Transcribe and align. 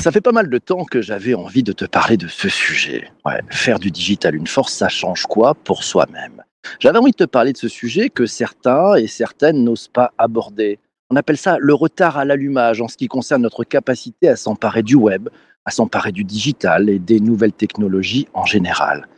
Ça 0.00 0.12
fait 0.12 0.20
pas 0.20 0.32
mal 0.32 0.48
de 0.48 0.58
temps 0.58 0.84
que 0.84 1.02
j'avais 1.02 1.34
envie 1.34 1.62
de 1.62 1.72
te 1.72 1.84
parler 1.84 2.16
de 2.16 2.28
ce 2.28 2.48
sujet. 2.48 3.10
Faire 3.50 3.78
du 3.78 3.90
digital 3.90 4.34
une 4.34 4.46
force, 4.46 4.72
ça 4.72 4.88
change 4.88 5.24
quoi 5.24 5.54
pour 5.54 5.84
soi-même? 5.84 6.42
J'avais 6.80 6.98
envie 6.98 7.10
de 7.10 7.16
te 7.16 7.24
parler 7.24 7.52
de 7.52 7.58
ce 7.58 7.68
sujet 7.68 8.08
que 8.08 8.24
certains 8.24 8.94
et 8.94 9.06
certaines 9.06 9.64
n'osent 9.64 9.88
pas 9.88 10.12
aborder. 10.16 10.78
On 11.10 11.16
appelle 11.16 11.36
ça 11.36 11.56
le 11.58 11.74
retard 11.74 12.16
à 12.16 12.24
l'allumage 12.24 12.80
en 12.80 12.88
ce 12.88 12.96
qui 12.96 13.08
concerne 13.08 13.42
notre 13.42 13.64
capacité 13.64 14.28
à 14.28 14.36
s'emparer 14.36 14.82
du 14.82 14.94
web, 14.94 15.28
à 15.64 15.70
s'emparer 15.70 16.12
du 16.12 16.24
digital 16.24 16.88
et 16.88 16.98
des 16.98 17.20
nouvelles 17.20 17.52
technologies 17.52 18.28
en 18.32 18.46
général. 18.46 19.08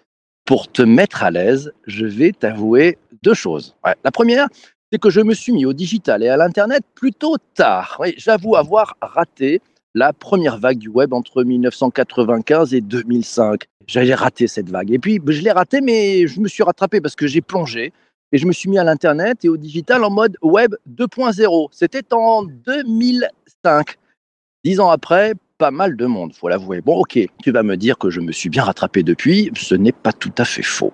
Pour 0.45 0.73
te 0.73 0.82
mettre 0.82 1.23
à 1.23 1.30
l'aise, 1.30 1.73
je 1.87 2.07
vais 2.07 2.32
t'avouer 2.32 2.98
deux 3.23 3.34
choses. 3.34 3.77
La 4.02 4.11
première, 4.11 4.48
c'est 4.93 4.98
que 4.98 5.11
je 5.11 5.20
me 5.20 5.34
suis 5.34 5.52
mis 5.52 5.64
au 5.64 5.72
digital 5.72 6.23
et 6.23 6.29
à 6.29 6.36
l'Internet 6.36 6.83
plutôt 6.95 7.37
tard. 7.55 8.01
J'avoue 8.16 8.56
avoir 8.56 8.96
raté 9.01 9.60
la 9.95 10.12
première 10.12 10.59
vague 10.59 10.78
du 10.78 10.88
web 10.88 11.12
entre 11.12 11.42
1995 11.42 12.74
et 12.74 12.80
2005. 12.80 13.65
J'avais 13.87 14.15
raté 14.15 14.46
cette 14.46 14.68
vague. 14.68 14.91
Et 14.91 14.98
puis, 14.98 15.20
je 15.27 15.42
l'ai 15.42 15.51
raté, 15.51 15.80
mais 15.80 16.27
je 16.27 16.41
me 16.41 16.48
suis 16.48 16.62
rattrapé 16.62 17.01
parce 17.01 17.16
que 17.16 17.27
j'ai 17.27 17.41
plongé 17.41 17.92
et 18.32 18.38
je 18.38 18.46
me 18.46 18.52
suis 18.52 18.70
mis 18.70 18.79
à 18.79 18.84
l'Internet 18.84 19.45
et 19.45 19.48
au 19.48 19.56
digital 19.56 20.05
en 20.05 20.10
mode 20.10 20.37
web 20.42 20.74
2.0. 20.88 21.68
C'était 21.73 22.12
en 22.12 22.45
2005. 22.45 23.96
Dix 24.65 24.79
ans 24.79 24.91
après, 24.91 25.34
pas 25.59 25.70
mal 25.70 25.96
de 25.96 26.07
monde, 26.07 26.34
faut 26.34 26.48
l'avouer. 26.48 26.80
Bon, 26.80 26.98
ok, 26.98 27.18
tu 27.43 27.51
vas 27.51 27.62
me 27.62 27.77
dire 27.77 27.98
que 27.98 28.10
je 28.10 28.20
me 28.20 28.32
suis 28.32 28.48
bien 28.48 28.62
rattrapé 28.62 29.02
depuis. 29.02 29.51
Ce 29.57 29.74
n'est 29.74 29.93
pas 29.93 30.12
tout 30.12 30.32
à 30.38 30.45
fait 30.45 30.62
faux. 30.62 30.93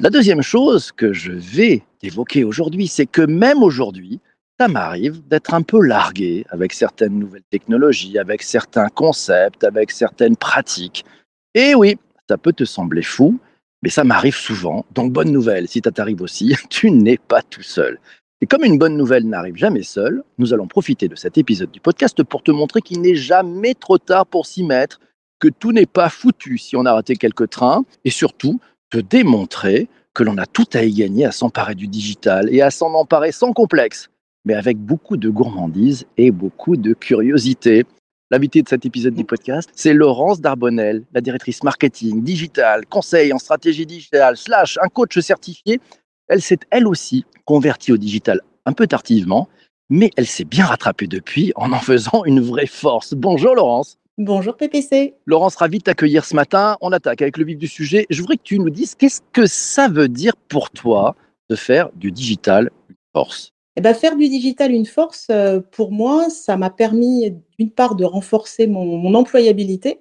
La 0.00 0.10
deuxième 0.10 0.42
chose 0.42 0.92
que 0.92 1.12
je 1.12 1.32
vais 1.32 1.82
évoquer 2.04 2.44
aujourd'hui, 2.44 2.86
c'est 2.86 3.06
que 3.06 3.22
même 3.22 3.64
aujourd'hui, 3.64 4.20
ça 4.60 4.68
m'arrive 4.68 5.26
d'être 5.26 5.54
un 5.54 5.62
peu 5.62 5.80
largué 5.80 6.46
avec 6.50 6.72
certaines 6.72 7.18
nouvelles 7.18 7.42
technologies, 7.50 8.16
avec 8.16 8.44
certains 8.44 8.90
concepts, 8.90 9.64
avec 9.64 9.90
certaines 9.90 10.36
pratiques. 10.36 11.04
Et 11.52 11.74
oui, 11.74 11.96
ça 12.30 12.38
peut 12.38 12.52
te 12.52 12.62
sembler 12.62 13.02
fou, 13.02 13.40
mais 13.82 13.90
ça 13.90 14.04
m'arrive 14.04 14.36
souvent. 14.36 14.86
Donc 14.94 15.12
bonne 15.12 15.32
nouvelle, 15.32 15.66
si 15.66 15.80
ça 15.84 15.90
t'arrive 15.90 16.22
aussi, 16.22 16.54
tu 16.70 16.92
n'es 16.92 17.18
pas 17.18 17.42
tout 17.42 17.64
seul. 17.64 17.98
Et 18.40 18.46
comme 18.46 18.62
une 18.62 18.78
bonne 18.78 18.96
nouvelle 18.96 19.28
n'arrive 19.28 19.56
jamais 19.56 19.82
seule, 19.82 20.22
nous 20.38 20.54
allons 20.54 20.68
profiter 20.68 21.08
de 21.08 21.16
cet 21.16 21.38
épisode 21.38 21.72
du 21.72 21.80
podcast 21.80 22.22
pour 22.22 22.44
te 22.44 22.52
montrer 22.52 22.82
qu'il 22.82 23.00
n'est 23.00 23.16
jamais 23.16 23.74
trop 23.74 23.98
tard 23.98 24.26
pour 24.26 24.46
s'y 24.46 24.62
mettre, 24.62 25.00
que 25.40 25.48
tout 25.48 25.72
n'est 25.72 25.86
pas 25.86 26.08
foutu 26.08 26.56
si 26.56 26.76
on 26.76 26.86
a 26.86 26.92
raté 26.92 27.16
quelques 27.16 27.50
trains, 27.50 27.84
et 28.04 28.10
surtout 28.10 28.60
te 28.90 28.98
démontrer 28.98 29.88
que 30.14 30.22
l'on 30.22 30.38
a 30.38 30.46
tout 30.46 30.66
à 30.74 30.82
y 30.82 30.92
gagner 30.92 31.24
à 31.24 31.32
s'emparer 31.32 31.74
du 31.74 31.86
digital 31.86 32.52
et 32.52 32.62
à 32.62 32.70
s'en 32.70 32.92
emparer 32.94 33.32
sans 33.32 33.52
complexe, 33.52 34.08
mais 34.44 34.54
avec 34.54 34.78
beaucoup 34.78 35.16
de 35.16 35.28
gourmandise 35.28 36.06
et 36.16 36.30
beaucoup 36.30 36.76
de 36.76 36.92
curiosité. 36.94 37.84
L'invité 38.30 38.62
de 38.62 38.68
cet 38.68 38.84
épisode 38.84 39.14
du 39.14 39.24
podcast, 39.24 39.70
c'est 39.74 39.94
Laurence 39.94 40.40
Darbonnel, 40.40 41.04
la 41.12 41.20
directrice 41.20 41.62
marketing, 41.62 42.22
digital, 42.22 42.84
conseil 42.86 43.32
en 43.32 43.38
stratégie 43.38 43.86
digitale, 43.86 44.36
slash 44.36 44.78
un 44.82 44.88
coach 44.88 45.18
certifié. 45.18 45.80
Elle 46.28 46.42
s'est 46.42 46.58
elle 46.70 46.86
aussi 46.86 47.24
convertie 47.46 47.92
au 47.92 47.96
digital 47.96 48.40
un 48.66 48.72
peu 48.72 48.86
tardivement, 48.86 49.48
mais 49.88 50.10
elle 50.16 50.26
s'est 50.26 50.44
bien 50.44 50.66
rattrapée 50.66 51.06
depuis 51.06 51.52
en 51.56 51.72
en 51.72 51.80
faisant 51.80 52.24
une 52.26 52.40
vraie 52.40 52.66
force. 52.66 53.14
Bonjour 53.14 53.54
Laurence. 53.54 53.98
Bonjour 54.18 54.56
PPC. 54.56 55.14
Laurence, 55.26 55.54
ravi 55.54 55.78
de 55.78 55.84
t'accueillir 55.84 56.24
ce 56.24 56.34
matin. 56.34 56.76
On 56.80 56.90
attaque 56.90 57.22
avec 57.22 57.38
le 57.38 57.44
vif 57.44 57.56
du 57.56 57.68
sujet. 57.68 58.04
Je 58.10 58.20
voudrais 58.20 58.36
que 58.36 58.42
tu 58.42 58.58
nous 58.58 58.68
dises 58.68 58.96
qu'est-ce 58.96 59.20
que 59.32 59.46
ça 59.46 59.86
veut 59.86 60.08
dire 60.08 60.36
pour 60.48 60.70
toi 60.70 61.14
de 61.48 61.54
faire 61.54 61.90
du 61.94 62.10
digital 62.10 62.72
une 62.88 62.96
force? 63.14 63.52
Eh 63.76 63.80
ben, 63.80 63.94
faire 63.94 64.16
du 64.16 64.28
digital 64.28 64.72
une 64.72 64.86
force, 64.86 65.28
euh, 65.30 65.60
pour 65.70 65.92
moi, 65.92 66.30
ça 66.30 66.56
m'a 66.56 66.68
permis 66.68 67.32
d'une 67.60 67.70
part 67.70 67.94
de 67.94 68.04
renforcer 68.04 68.66
mon, 68.66 68.84
mon 68.96 69.14
employabilité 69.14 70.00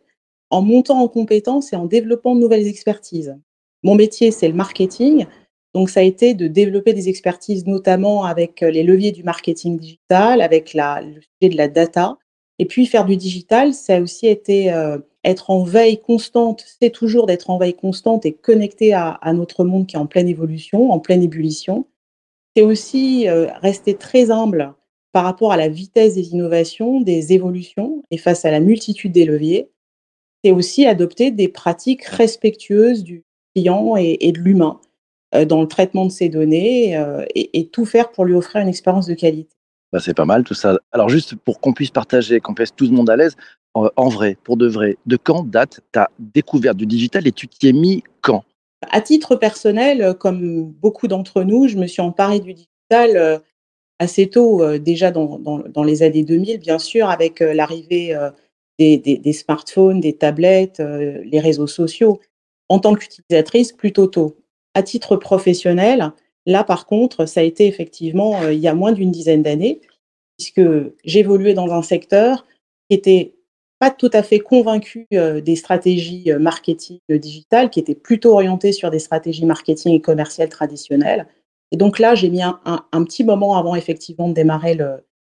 en 0.49 0.63
montant 0.63 0.99
en 0.99 1.07
compétences 1.07 1.71
et 1.71 1.75
en 1.75 1.85
développant 1.85 2.33
de 2.33 2.39
nouvelles 2.39 2.65
expertises. 2.65 3.37
Mon 3.83 3.93
métier, 3.93 4.31
c'est 4.31 4.47
le 4.47 4.55
marketing. 4.55 5.27
Donc, 5.75 5.91
ça 5.91 5.99
a 5.99 6.03
été 6.03 6.33
de 6.33 6.47
développer 6.47 6.93
des 6.93 7.07
expertises, 7.07 7.67
notamment 7.67 8.23
avec 8.23 8.63
euh, 8.63 8.71
les 8.71 8.81
leviers 8.81 9.11
du 9.11 9.21
marketing 9.21 9.77
digital, 9.77 10.41
avec 10.41 10.73
la, 10.73 11.01
le 11.01 11.21
sujet 11.21 11.51
de 11.51 11.57
la 11.57 11.67
data. 11.67 12.17
Et 12.59 12.65
puis, 12.65 12.85
faire 12.85 13.05
du 13.05 13.17
digital, 13.17 13.73
ça 13.73 13.97
a 13.97 14.01
aussi 14.01 14.27
été 14.27 14.71
euh, 14.73 14.97
être 15.23 15.49
en 15.49 15.63
veille 15.63 15.99
constante. 15.99 16.65
C'est 16.81 16.89
toujours 16.89 17.27
d'être 17.27 17.49
en 17.49 17.57
veille 17.57 17.75
constante 17.75 18.25
et 18.25 18.33
connecté 18.33 18.93
à, 18.93 19.09
à 19.09 19.33
notre 19.33 19.63
monde 19.63 19.85
qui 19.85 19.95
est 19.95 19.99
en 19.99 20.07
pleine 20.07 20.27
évolution, 20.27 20.91
en 20.91 20.99
pleine 20.99 21.21
ébullition. 21.21 21.85
C'est 22.55 22.63
aussi 22.63 23.27
euh, 23.27 23.47
rester 23.61 23.95
très 23.95 24.31
humble 24.31 24.73
par 25.11 25.23
rapport 25.23 25.51
à 25.51 25.57
la 25.57 25.69
vitesse 25.69 26.15
des 26.15 26.31
innovations, 26.31 27.01
des 27.01 27.33
évolutions 27.33 28.03
et 28.09 28.17
face 28.17 28.45
à 28.45 28.51
la 28.51 28.59
multitude 28.59 29.11
des 29.11 29.25
leviers. 29.25 29.69
C'est 30.43 30.51
aussi 30.51 30.85
adopter 30.85 31.29
des 31.31 31.47
pratiques 31.47 32.05
respectueuses 32.05 33.03
du 33.03 33.23
client 33.55 33.95
et, 33.97 34.31
de 34.31 34.39
l'humain 34.39 34.79
euh, 35.35 35.45
dans 35.45 35.61
le 35.61 35.67
traitement 35.67 36.05
de 36.05 36.11
ces 36.11 36.29
données 36.29 36.93
et, 37.35 37.59
et 37.59 37.67
tout 37.67 37.85
faire 37.85 38.11
pour 38.11 38.25
lui 38.25 38.33
offrir 38.33 38.61
une 38.61 38.67
expérience 38.67 39.07
de 39.07 39.13
qualité. 39.13 39.56
Bah, 39.91 39.99
c'est 40.01 40.13
pas 40.13 40.25
mal 40.25 40.43
tout 40.43 40.53
ça. 40.53 40.77
Alors 40.91 41.09
juste 41.09 41.35
pour 41.35 41.61
qu'on 41.61 41.73
puisse 41.73 41.91
partager, 41.91 42.39
qu'on 42.39 42.53
puisse 42.53 42.75
tout 42.75 42.85
le 42.85 42.91
monde 42.91 43.09
à 43.09 43.15
l'aise, 43.15 43.35
en, 43.73 44.09
vrai, 44.09 44.37
pour 44.43 44.57
de 44.57 44.67
vrai, 44.67 44.97
de 45.05 45.17
quand 45.17 45.43
date 45.43 45.81
ta 45.91 46.09
découverte 46.17 46.77
du 46.77 46.85
digital 46.85 47.27
et 47.27 47.31
tu 47.31 47.47
t'y 47.47 47.67
es 47.67 47.73
mis 47.73 48.03
quand? 48.21 48.43
À 48.91 49.01
titre 49.01 49.35
personnel, 49.35 50.01
euh, 50.01 50.13
comme 50.13 50.63
beaucoup 50.63 51.07
d'entre 51.07 51.43
nous, 51.43 51.67
je 51.67 51.77
me 51.77 51.87
suis 51.87 52.01
emparée 52.01 52.39
du 52.39 52.53
digital 52.53 53.15
euh, 53.15 53.37
assez 53.99 54.29
tôt, 54.29 54.63
euh, 54.63 54.79
déjà 54.79 55.11
dans, 55.11 55.37
dans- 55.39 55.83
les 55.83 56.03
années 56.03 56.23
2000, 56.23 56.59
bien 56.59 56.79
sûr, 56.79 57.09
avec 57.09 57.39
l'arrivée 57.39 58.17
des, 58.79 58.97
des- 58.97 59.33
smartphones, 59.33 59.99
des 59.99 60.13
tablettes, 60.13 60.79
les 60.79 61.39
réseaux 61.39 61.67
sociaux. 61.67 62.19
En 62.69 62.79
tant 62.79 62.93
qu'utilisatrice, 62.95 63.71
plutôt 63.71 64.07
tôt. 64.07 64.37
À 64.73 64.83
titre 64.83 65.15
professionnel, 65.15 66.11
là, 66.47 66.63
par 66.63 66.87
contre, 66.87 67.27
ça 67.27 67.41
a 67.41 67.43
été 67.43 67.67
effectivement 67.67 68.41
euh, 68.41 68.53
il 68.53 68.59
y 68.59 68.67
a 68.67 68.73
moins 68.73 68.93
d'une 68.93 69.11
dizaine 69.11 69.43
d'années, 69.43 69.81
puisque 70.37 70.61
j'évoluais 71.03 71.53
dans 71.53 71.71
un 71.71 71.83
secteur 71.83 72.45
qui 72.89 72.95
était 72.95 73.35
pas 73.79 73.91
tout 73.91 74.09
à 74.13 74.23
fait 74.23 74.39
convaincu 74.39 75.05
euh, 75.13 75.39
des 75.39 75.55
stratégies 75.55 76.31
euh, 76.31 76.39
marketing 76.39 76.99
digitales, 77.09 77.69
qui 77.69 77.79
était 77.79 77.95
plutôt 77.95 78.33
orienté 78.33 78.71
sur 78.71 78.89
des 78.89 78.99
stratégies 78.99 79.45
marketing 79.45 79.93
et 79.93 80.01
commerciales 80.01 80.49
traditionnelles. 80.49 81.27
Et 81.71 81.77
donc 81.77 81.99
là, 81.99 82.15
j'ai 82.15 82.29
mis 82.29 82.41
un, 82.41 83.03
petit 83.03 83.25
moment 83.25 83.57
avant 83.57 83.75
effectivement 83.75 84.29
de 84.29 84.33
démarrer 84.33 84.77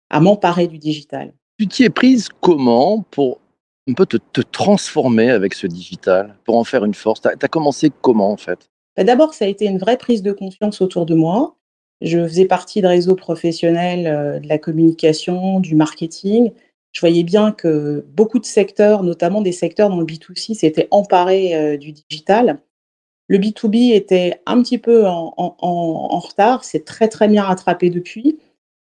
à 0.09 0.19
m'emparer 0.21 0.67
du 0.67 0.77
digital. 0.77 1.33
Tu 1.59 1.67
t'y 1.67 1.83
es 1.83 1.89
prise 1.89 2.29
comment 2.39 3.01
pour 3.11 3.41
un 3.89 3.93
peu 3.93 4.05
te, 4.05 4.15
te 4.15 4.39
transformer 4.39 5.29
avec 5.29 5.53
ce 5.53 5.67
digital, 5.67 6.37
pour 6.45 6.55
en 6.55 6.63
faire 6.63 6.85
une 6.85 6.93
force? 6.93 7.19
Tu 7.19 7.27
as, 7.27 7.47
commencé 7.49 7.91
comment 8.01 8.31
en 8.31 8.37
fait? 8.37 8.70
Bah, 9.01 9.05
D'abord, 9.05 9.33
ça 9.33 9.45
a 9.45 9.47
été 9.47 9.65
une 9.65 9.79
vraie 9.79 9.97
prise 9.97 10.21
de 10.21 10.31
conscience 10.31 10.79
autour 10.79 11.07
de 11.07 11.15
moi. 11.15 11.55
Je 12.01 12.19
faisais 12.19 12.45
partie 12.45 12.81
de 12.81 12.87
réseaux 12.87 13.15
professionnels 13.15 14.05
euh, 14.05 14.39
de 14.39 14.47
la 14.47 14.59
communication, 14.59 15.59
du 15.59 15.73
marketing. 15.73 16.51
Je 16.91 16.99
voyais 16.99 17.23
bien 17.23 17.51
que 17.51 18.05
beaucoup 18.09 18.37
de 18.37 18.45
secteurs, 18.45 19.01
notamment 19.01 19.41
des 19.41 19.53
secteurs 19.53 19.89
dans 19.89 19.99
le 19.99 20.05
B2C, 20.05 20.53
s'étaient 20.53 20.87
emparés 20.91 21.55
euh, 21.55 21.77
du 21.77 21.93
digital. 21.93 22.59
Le 23.27 23.39
B2B 23.39 23.91
était 23.95 24.39
un 24.45 24.61
petit 24.61 24.77
peu 24.77 25.07
en, 25.07 26.19
retard, 26.19 26.63
c'est 26.63 26.85
très 26.85 27.07
très 27.07 27.27
bien 27.27 27.41
rattrapé 27.41 27.89
depuis. 27.89 28.37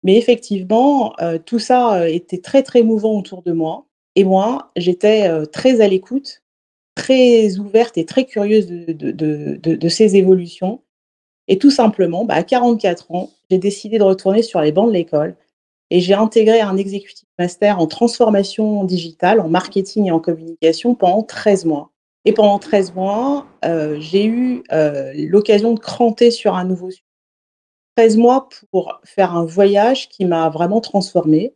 Mais 0.04 0.18
effectivement, 0.18 1.16
euh, 1.22 1.40
tout 1.44 1.58
ça 1.58 2.08
était 2.08 2.38
très 2.38 2.62
très 2.62 2.84
mouvant 2.84 3.18
autour 3.18 3.42
de 3.42 3.52
moi. 3.52 3.88
Et 4.16 4.26
moi, 4.26 4.72
j'étais 4.76 5.28
très 5.48 5.82
à 5.82 5.88
l'écoute, 5.88 6.43
très 6.96 7.58
ouverte 7.58 7.98
et 7.98 8.06
très 8.06 8.26
curieuse 8.26 8.68
de, 8.68 9.90
ces 9.90 10.16
évolutions. 10.16 10.82
Et 11.48 11.58
tout 11.58 11.72
simplement, 11.72 12.26
bah, 12.26 12.36
à 12.36 12.44
44 12.44 13.12
ans, 13.12 13.30
j'ai 13.50 13.58
décidé 13.58 13.98
de 13.98 14.04
retourner 14.04 14.42
sur 14.42 14.62
les 14.62 14.72
bancs 14.72 14.88
de 14.88 14.94
l'école 14.94 15.36
et 15.90 16.00
j'ai 16.00 16.14
intégré 16.14 16.62
un 16.62 16.78
executive 16.78 17.28
master 17.38 17.80
en 17.80 17.88
transformation 17.88 18.84
digitale, 18.84 19.40
en 19.40 19.50
marketing 19.50 20.08
et 20.08 20.12
en 20.12 20.20
communication 20.20 20.96
pendant 20.96 21.24
13 21.24 21.66
mois. 21.66 21.92
Et 22.26 22.32
pendant 22.32 22.58
13 22.58 22.96
mois, 22.96 23.46
euh, 23.66 23.98
j'ai 24.00 24.26
eu 24.26 24.64
euh, 24.72 25.12
l'occasion 25.16 25.74
de 25.74 25.80
cranter 25.80 26.32
sur 26.32 26.56
un 26.56 26.64
nouveau 26.64 26.90
sujet. 26.90 27.04
13 27.98 28.18
mois 28.18 28.50
pour 28.72 29.00
faire 29.04 29.36
un 29.36 29.46
voyage 29.46 30.10
qui 30.10 30.26
m'a 30.26 30.50
vraiment 30.50 30.82
transformée. 30.82 31.54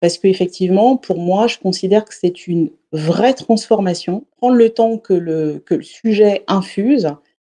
Parce 0.00 0.18
qu'effectivement, 0.18 0.96
pour 0.96 1.18
moi, 1.18 1.46
je 1.46 1.58
considère 1.58 2.04
que 2.04 2.14
c'est 2.14 2.46
une 2.46 2.70
vraie 2.92 3.34
transformation. 3.34 4.26
Prendre 4.38 4.56
le 4.56 4.70
temps 4.70 4.98
que 4.98 5.14
le, 5.14 5.62
que 5.64 5.74
le 5.74 5.82
sujet 5.82 6.44
infuse 6.46 7.08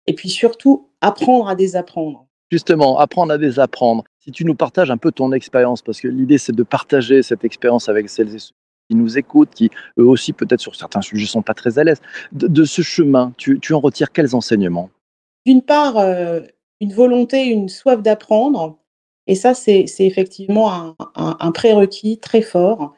et 0.06 0.14
puis 0.14 0.28
surtout 0.28 0.88
apprendre 1.00 1.48
à 1.48 1.54
désapprendre. 1.54 2.26
Justement, 2.50 2.98
apprendre 2.98 3.32
à 3.32 3.38
désapprendre. 3.38 4.04
Si 4.20 4.30
tu 4.30 4.44
nous 4.44 4.54
partages 4.54 4.90
un 4.90 4.96
peu 4.96 5.10
ton 5.12 5.32
expérience, 5.32 5.82
parce 5.82 6.00
que 6.00 6.08
l'idée 6.08 6.38
c'est 6.38 6.54
de 6.54 6.62
partager 6.62 7.22
cette 7.22 7.44
expérience 7.44 7.88
avec 7.88 8.08
celles 8.08 8.34
et 8.34 8.38
ceux 8.38 8.54
qui 8.88 8.96
nous 8.96 9.18
écoutent, 9.18 9.50
qui 9.50 9.70
eux 9.98 10.06
aussi 10.06 10.32
peut-être 10.32 10.60
sur 10.60 10.76
certains 10.76 11.02
sujets 11.02 11.26
sont 11.26 11.42
pas 11.42 11.54
très 11.54 11.78
à 11.78 11.84
l'aise. 11.84 12.00
De, 12.32 12.46
de 12.46 12.64
ce 12.64 12.82
chemin, 12.82 13.32
tu, 13.36 13.58
tu 13.60 13.74
en 13.74 13.80
retires 13.80 14.12
quels 14.12 14.34
enseignements? 14.36 14.90
D'une 15.44 15.62
part, 15.62 15.96
euh, 15.98 16.40
une 16.80 16.92
volonté, 16.92 17.46
une 17.46 17.68
soif 17.68 18.02
d'apprendre, 18.02 18.78
Et 19.26 19.34
ça, 19.34 19.54
c'est 19.54 19.86
effectivement 19.98 20.72
un, 20.72 20.96
un, 21.16 21.52
prérequis 21.52 22.18
très 22.18 22.42
fort. 22.42 22.94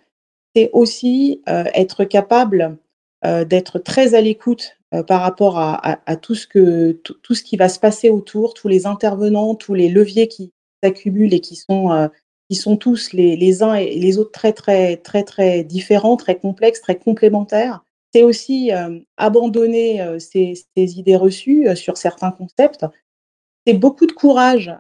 C'est 0.59 0.71
aussi 0.73 1.41
euh, 1.49 1.67
être 1.73 2.03
capable 2.03 2.79
euh, 3.25 3.45
d'être 3.45 3.79
très 3.79 4.17
à 4.17 4.21
l'écoute 4.21 4.77
euh, 4.93 5.05
par 5.05 5.21
rapport 5.21 5.57
à, 5.57 6.17
tout, 6.21 6.35
ce 6.35 6.49
que, 6.49 6.91
tout, 6.91 7.35
ce 7.37 7.45
qui 7.45 7.57
va 7.57 7.69
se 7.69 7.79
passer 7.79 8.11
autour, 8.11 8.55
tous 8.55 8.67
les 8.67 8.85
intervenants, 8.85 9.55
tous 9.55 9.75
les 9.75 9.89
leviers 9.89 10.27
qui 10.27 10.53
s'accumulent 10.83 11.33
et 11.33 11.39
qui 11.39 11.55
sont, 11.55 12.11
qui 12.51 12.57
sont 12.57 12.77
tous 12.77 13.13
les, 13.13 13.63
uns 13.63 13.75
et 13.75 14.01
les 14.01 14.19
autres 14.19 14.33
très, 14.33 14.53
très, 14.53 14.97
très, 14.97 15.23
très 15.23 15.63
différents, 15.63 16.17
très 16.17 16.37
complexes, 16.37 16.81
très 16.81 16.99
complémentaires. 16.99 17.85
C'est 18.13 18.25
aussi 18.25 18.73
abandonner 19.17 20.19
ces, 20.19 20.55
ces, 20.77 20.99
idées 20.99 21.17
reçues 21.17 21.69
sur 21.77 21.97
certains 21.97 22.33
concepts. 22.33 22.85
C'est 23.65 23.75
beaucoup 23.75 24.07
de 24.07 24.13
courage 24.13 24.73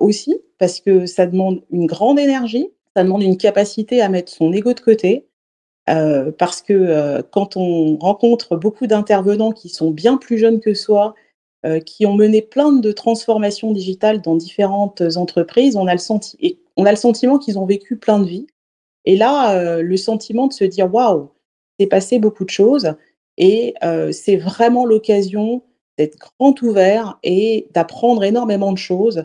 aussi, 0.00 0.38
parce 0.58 0.80
que 0.80 1.06
ça 1.06 1.26
demande 1.26 1.62
une 1.70 1.86
grande 1.86 2.18
énergie, 2.18 2.68
ça 2.98 3.04
demande 3.04 3.22
une 3.22 3.36
capacité 3.36 4.02
à 4.02 4.08
mettre 4.08 4.32
son 4.32 4.52
ego 4.52 4.74
de 4.74 4.80
côté, 4.80 5.28
euh, 5.88 6.32
parce 6.36 6.62
que 6.62 6.72
euh, 6.72 7.22
quand 7.30 7.56
on 7.56 7.96
rencontre 7.96 8.56
beaucoup 8.56 8.88
d'intervenants 8.88 9.52
qui 9.52 9.68
sont 9.68 9.92
bien 9.92 10.16
plus 10.16 10.36
jeunes 10.36 10.58
que 10.58 10.74
soi, 10.74 11.14
euh, 11.64 11.78
qui 11.78 12.06
ont 12.06 12.14
mené 12.14 12.42
plein 12.42 12.72
de 12.72 12.90
transformations 12.90 13.70
digitales 13.72 14.20
dans 14.20 14.34
différentes 14.34 15.00
entreprises, 15.14 15.76
on 15.76 15.86
a 15.86 15.92
le, 15.92 16.00
senti 16.00 16.36
et 16.40 16.58
on 16.76 16.86
a 16.86 16.90
le 16.90 16.96
sentiment 16.96 17.38
qu'ils 17.38 17.56
ont 17.56 17.66
vécu 17.66 17.96
plein 17.96 18.18
de 18.18 18.26
vies. 18.26 18.48
Et 19.04 19.16
là, 19.16 19.80
le 19.80 19.96
sentiment 19.96 20.48
de 20.48 20.52
se 20.52 20.64
dire 20.64 20.92
waouh, 20.92 21.30
c'est 21.78 21.86
passé 21.86 22.18
beaucoup 22.18 22.44
de 22.44 22.50
choses, 22.50 22.94
et 23.36 23.74
c'est 24.10 24.36
vraiment 24.36 24.84
l'occasion 24.84 25.62
d'être 25.96 26.18
grand 26.18 26.60
ouvert 26.62 27.20
et 27.22 27.68
d'apprendre 27.74 28.24
énormément 28.24 28.72
de 28.72 28.78
choses 28.78 29.24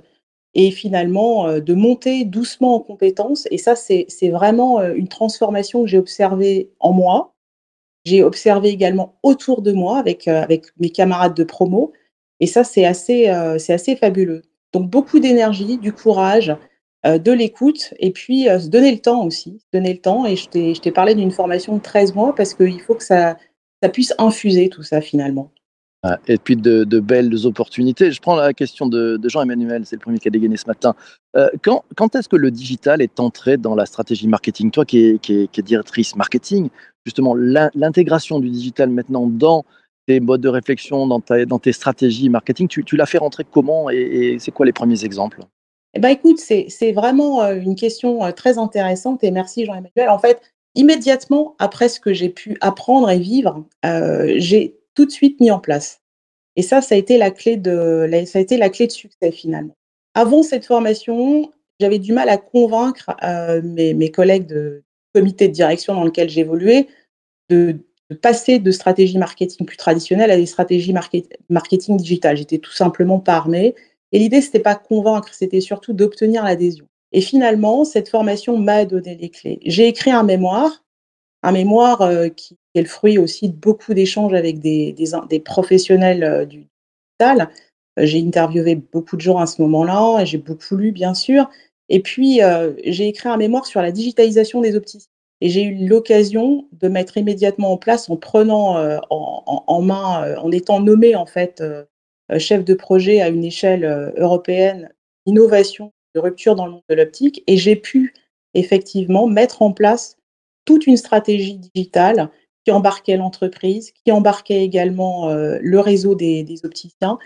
et 0.55 0.71
finalement 0.71 1.47
euh, 1.47 1.59
de 1.59 1.73
monter 1.73 2.25
doucement 2.25 2.75
en 2.75 2.79
compétences. 2.79 3.47
Et 3.51 3.57
ça, 3.57 3.75
c'est 3.75 4.29
vraiment 4.29 4.79
euh, 4.79 4.94
une 4.95 5.07
transformation 5.07 5.81
que 5.81 5.88
j'ai 5.88 5.97
observée 5.97 6.71
en 6.79 6.94
moi. 6.94 7.33
J'ai 8.05 8.23
observé 8.23 8.69
également 8.69 9.17
autour 9.23 9.61
de 9.61 9.71
moi 9.71 9.97
avec, 9.97 10.27
euh, 10.27 10.45
mes 10.79 10.89
camarades 10.89 11.35
de 11.35 11.44
promo. 11.44 11.94
Et 12.39 12.47
ça, 12.47 12.63
c'est 12.63 12.85
assez, 12.85 13.27
assez 13.27 13.95
fabuleux. 13.95 14.41
Donc 14.73 14.89
beaucoup 14.89 15.19
d'énergie, 15.19 15.77
du 15.77 15.94
courage, 15.94 16.53
de 17.05 17.31
l'écoute 17.31 17.94
et 18.00 18.11
puis 18.11 18.45
se 18.45 18.67
donner 18.67 18.91
le 18.91 19.00
temps 19.00 19.25
aussi. 19.25 19.61
donner 19.71 19.94
le 19.94 20.00
temps. 20.00 20.25
Et 20.25 20.35
je 20.35 20.79
t'ai 20.81 20.91
parlé 20.91 21.15
d'une 21.15 21.31
formation 21.31 21.77
de 21.77 21.81
13 21.81 22.15
mois 22.15 22.35
parce 22.35 22.53
qu'il 22.53 22.81
faut 22.81 22.95
que 22.95 23.03
ça, 23.03 23.38
ça 23.81 23.88
puisse 23.88 24.13
infuser 24.17 24.67
tout 24.67 24.83
ça 24.83 25.00
finalement. 25.00 25.51
Et 26.27 26.38
puis 26.38 26.57
de, 26.57 27.00
belles 27.00 27.45
opportunités. 27.45 28.11
Je 28.11 28.21
prends 28.21 28.35
la 28.35 28.53
question 28.53 28.88
de, 28.88 29.19
Jean-Emmanuel, 29.23 29.85
c'est 29.85 29.95
le 29.95 30.01
premier 30.01 30.19
qui 30.19 30.27
a 30.27 30.31
dégainé 30.31 30.57
ce 30.57 30.67
matin. 30.67 30.95
Euh, 31.38 31.50
quand, 31.61 32.15
est-ce 32.15 32.27
que 32.27 32.35
le 32.35 32.51
digital 32.51 33.01
est 33.01 33.19
entré 33.19 33.55
dans 33.57 33.73
la 33.73 33.85
stratégie 33.85 34.27
marketing? 34.27 34.71
Toi 34.71 34.83
qui 34.85 35.05
es, 35.05 35.17
qui, 35.17 35.47
qui 35.47 35.63
directrice 35.63 36.15
marketing, 36.15 36.69
justement, 37.05 37.35
l'intégration 37.35 38.39
du 38.39 38.50
digital 38.50 38.89
maintenant 38.89 39.27
dans 39.27 39.63
tes 40.05 40.19
modes 40.19 40.41
de 40.41 40.50
réflexion, 40.50 41.07
dans, 41.07 41.21
ta, 41.21 41.45
dans 41.45 41.59
tes 41.59 41.71
stratégies 41.71 42.27
marketing, 42.27 42.67
tu, 42.67 42.83
tu 42.83 42.97
l'as 42.97 43.05
fait 43.05 43.19
rentrer 43.19 43.45
comment 43.50 43.89
et, 43.89 44.35
c'est 44.39 44.51
quoi 44.51 44.65
les 44.65 44.73
premiers 44.73 45.05
exemples? 45.05 45.39
Eh 45.94 46.00
ben, 46.00 46.09
écoute, 46.09 46.39
c'est 46.39 46.91
vraiment 46.91 47.44
euh, 47.44 47.55
une 47.55 47.75
question 47.75 48.25
euh, 48.25 48.31
très 48.31 48.57
intéressante 48.57 49.23
et 49.23 49.31
merci 49.31 49.63
Jean-Emmanuel. 49.63 50.09
En 50.09 50.19
fait, 50.19 50.41
immédiatement 50.75 51.55
après 51.59 51.88
ce 51.88 52.01
que 52.01 52.11
j'ai 52.11 52.29
pu 52.29 52.57
apprendre 52.59 53.09
et 53.09 53.19
vivre, 53.19 53.63
j'ai 53.83 54.75
tout 54.95 55.05
de 55.05 55.11
suite 55.11 55.39
mis 55.39 55.51
en 55.51 55.59
place. 55.59 56.01
Et 56.55 56.61
ça, 56.61 56.81
ça 56.81 56.95
a 56.95 56.97
été 56.97 57.17
la 57.17 57.31
clé 57.31 57.57
de, 57.57 58.07
ça 58.25 58.39
a 58.39 58.41
été 58.41 58.57
la 58.57 58.69
clé 58.69 58.87
de 58.87 58.91
succès 58.91 59.31
finalement. 59.31 59.75
Avant 60.13 60.43
cette 60.43 60.65
formation, 60.65 61.51
j'avais 61.79 61.99
du 61.99 62.13
mal 62.13 62.29
à 62.29 62.37
convaincre 62.37 63.15
euh, 63.23 63.61
mes, 63.63 64.11
collègues 64.11 64.45
de 64.45 64.83
comité 65.13 65.47
de 65.47 65.53
direction 65.53 65.95
dans 65.95 66.03
lequel 66.03 66.29
j'évoluais 66.29 66.87
de, 67.49 67.79
passer 68.21 68.59
de 68.59 68.71
stratégie 68.71 69.17
marketing 69.17 69.65
plus 69.65 69.77
traditionnelle 69.77 70.29
à 70.29 70.37
des 70.37 70.45
stratégies 70.45 70.93
marketing 71.49 71.97
digitales. 71.97 72.37
J'étais 72.37 72.59
tout 72.59 72.71
simplement 72.71 73.19
pas 73.19 73.33
armée. 73.33 73.73
Et 74.11 74.19
l'idée, 74.19 74.41
c'était 74.41 74.59
pas 74.59 74.75
convaincre, 74.75 75.33
c'était 75.33 75.61
surtout 75.61 75.93
d'obtenir 75.93 76.43
l'adhésion. 76.43 76.85
Et 77.11 77.21
finalement, 77.21 77.85
cette 77.85 78.09
formation 78.09 78.57
m'a 78.57 78.85
donné 78.85 79.15
les 79.15 79.29
clés. 79.29 79.59
J'ai 79.65 79.87
écrit 79.87 80.11
un 80.11 80.23
mémoire, 80.23 80.83
un 81.43 81.51
mémoire 81.51 82.01
euh, 82.01 82.29
qui 82.29 82.57
est 82.73 82.81
le 82.81 82.87
fruit 82.87 83.17
aussi 83.17 83.49
de 83.49 83.55
beaucoup 83.55 83.93
d'échanges 83.93 84.33
avec 84.33 84.59
des, 84.59 84.95
professionnels 85.45 86.23
euh, 86.23 86.45
du 86.45 86.65
digital. 87.19 87.49
Euh, 87.99 88.05
j'ai 88.05 88.21
interviewé 88.21 88.75
beaucoup 88.75 89.17
de 89.17 89.21
gens 89.21 89.37
à 89.37 89.45
ce 89.45 89.61
moment-là, 89.61 90.21
et 90.21 90.25
j'ai 90.25 90.37
beaucoup 90.37 90.77
lu, 90.77 90.91
bien 90.91 91.13
sûr. 91.13 91.49
Et 91.89 91.99
puis, 91.99 92.39
j'ai 92.85 93.09
écrit 93.09 93.27
un 93.27 93.37
mémoire 93.37 93.65
sur 93.65 93.81
la 93.81 93.91
digitalisation 93.91 94.61
des 94.61 94.75
opticiens. 94.75 95.11
Et 95.41 95.49
j'ai 95.49 95.63
eu 95.63 95.85
l'occasion 95.85 96.65
de 96.71 96.87
mettre 96.87 97.17
immédiatement 97.17 97.73
en 97.73 97.77
place, 97.77 98.09
en 98.09 98.15
prenant 98.15 98.77
en, 99.09 99.81
main, 99.81 100.35
en 100.37 100.49
étant 100.51 100.79
nommé 100.79 101.13
en 101.13 101.25
fait 101.25 101.61
chef 102.39 102.63
de 102.63 102.73
projet 102.73 103.21
à 103.21 103.27
une 103.27 103.43
échelle 103.43 104.13
européenne, 104.17 104.91
innovation 105.25 105.91
de 106.15 106.21
rupture 106.21 106.55
dans 106.55 106.65
le 106.65 106.71
monde 106.71 106.83
de 106.89 106.95
l'optique. 106.95 107.43
Et 107.47 107.57
j'ai 107.57 107.75
pu 107.75 108.13
effectivement 108.55 109.27
mettre 109.27 109.61
en 109.61 109.73
place 109.73 110.15
toute 110.65 110.88
une 110.88 110.98
stratégie 110.98 111.57
digitale 111.57 112.30
qui 112.65 112.71
embarquait 112.71 113.18
l'entreprise, 113.18 113.92
qui 113.92 114.12
embarquait 114.12 114.63
également 114.63 115.30
euh, 115.30 115.57
le 115.62 115.80
réseau 115.80 116.15
des, 116.15 116.45
opticiens. 116.63 117.19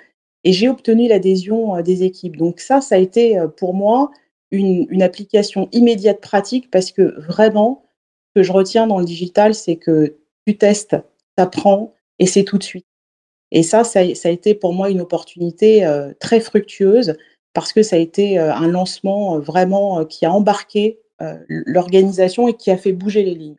Et 0.44 0.52
j'ai 0.52 0.70
obtenu 0.70 1.08
l'adhésion 1.08 1.76
euh, 1.76 1.82
des 1.82 2.04
équipes. 2.04 2.38
Donc 2.38 2.60
ça, 2.60 2.82
ça 2.82 2.96
a 2.96 2.98
été 2.98 3.38
euh, 3.38 3.48
pour 3.48 3.74
moi 3.74 4.12
une, 4.52 5.02
application 5.02 5.70
immédiate 5.72 6.22
pratique 6.22 6.72
parce 6.72 6.92
que 6.92 7.20
vraiment, 7.22 7.86
ce 8.30 8.40
que 8.40 8.44
je 8.44 8.52
retiens 8.52 8.88
dans 8.88 9.00
le 9.00 9.06
digital, 9.06 9.54
c'est 9.54 9.76
que 9.76 10.18
tu 10.46 10.58
testes, 10.58 10.98
tu 11.38 11.44
apprends 11.44 11.94
et 12.20 12.26
c'est 12.26 12.44
tout 12.44 12.58
de 12.58 12.64
suite. 12.64 12.86
Et 13.52 13.64
ça, 13.64 13.84
ça, 13.84 14.00
a 14.00 14.30
été 14.30 14.56
pour 14.56 14.74
moi 14.74 14.90
une 14.90 15.00
opportunité 15.00 15.88
très 16.20 16.42
fructueuse 16.42 17.16
parce 17.54 17.72
que 17.72 17.82
ça 17.82 17.96
a 17.96 18.00
été 18.00 18.38
un 18.38 18.68
lancement 18.68 19.40
vraiment 19.40 20.04
qui 20.04 20.26
a 20.26 20.34
embarqué 20.34 21.00
l'organisation 21.48 22.48
et 22.48 22.54
qui 22.54 22.72
a 22.72 22.78
fait 22.78 22.94
bouger 22.94 23.24
les 23.24 23.36
lignes. 23.36 23.58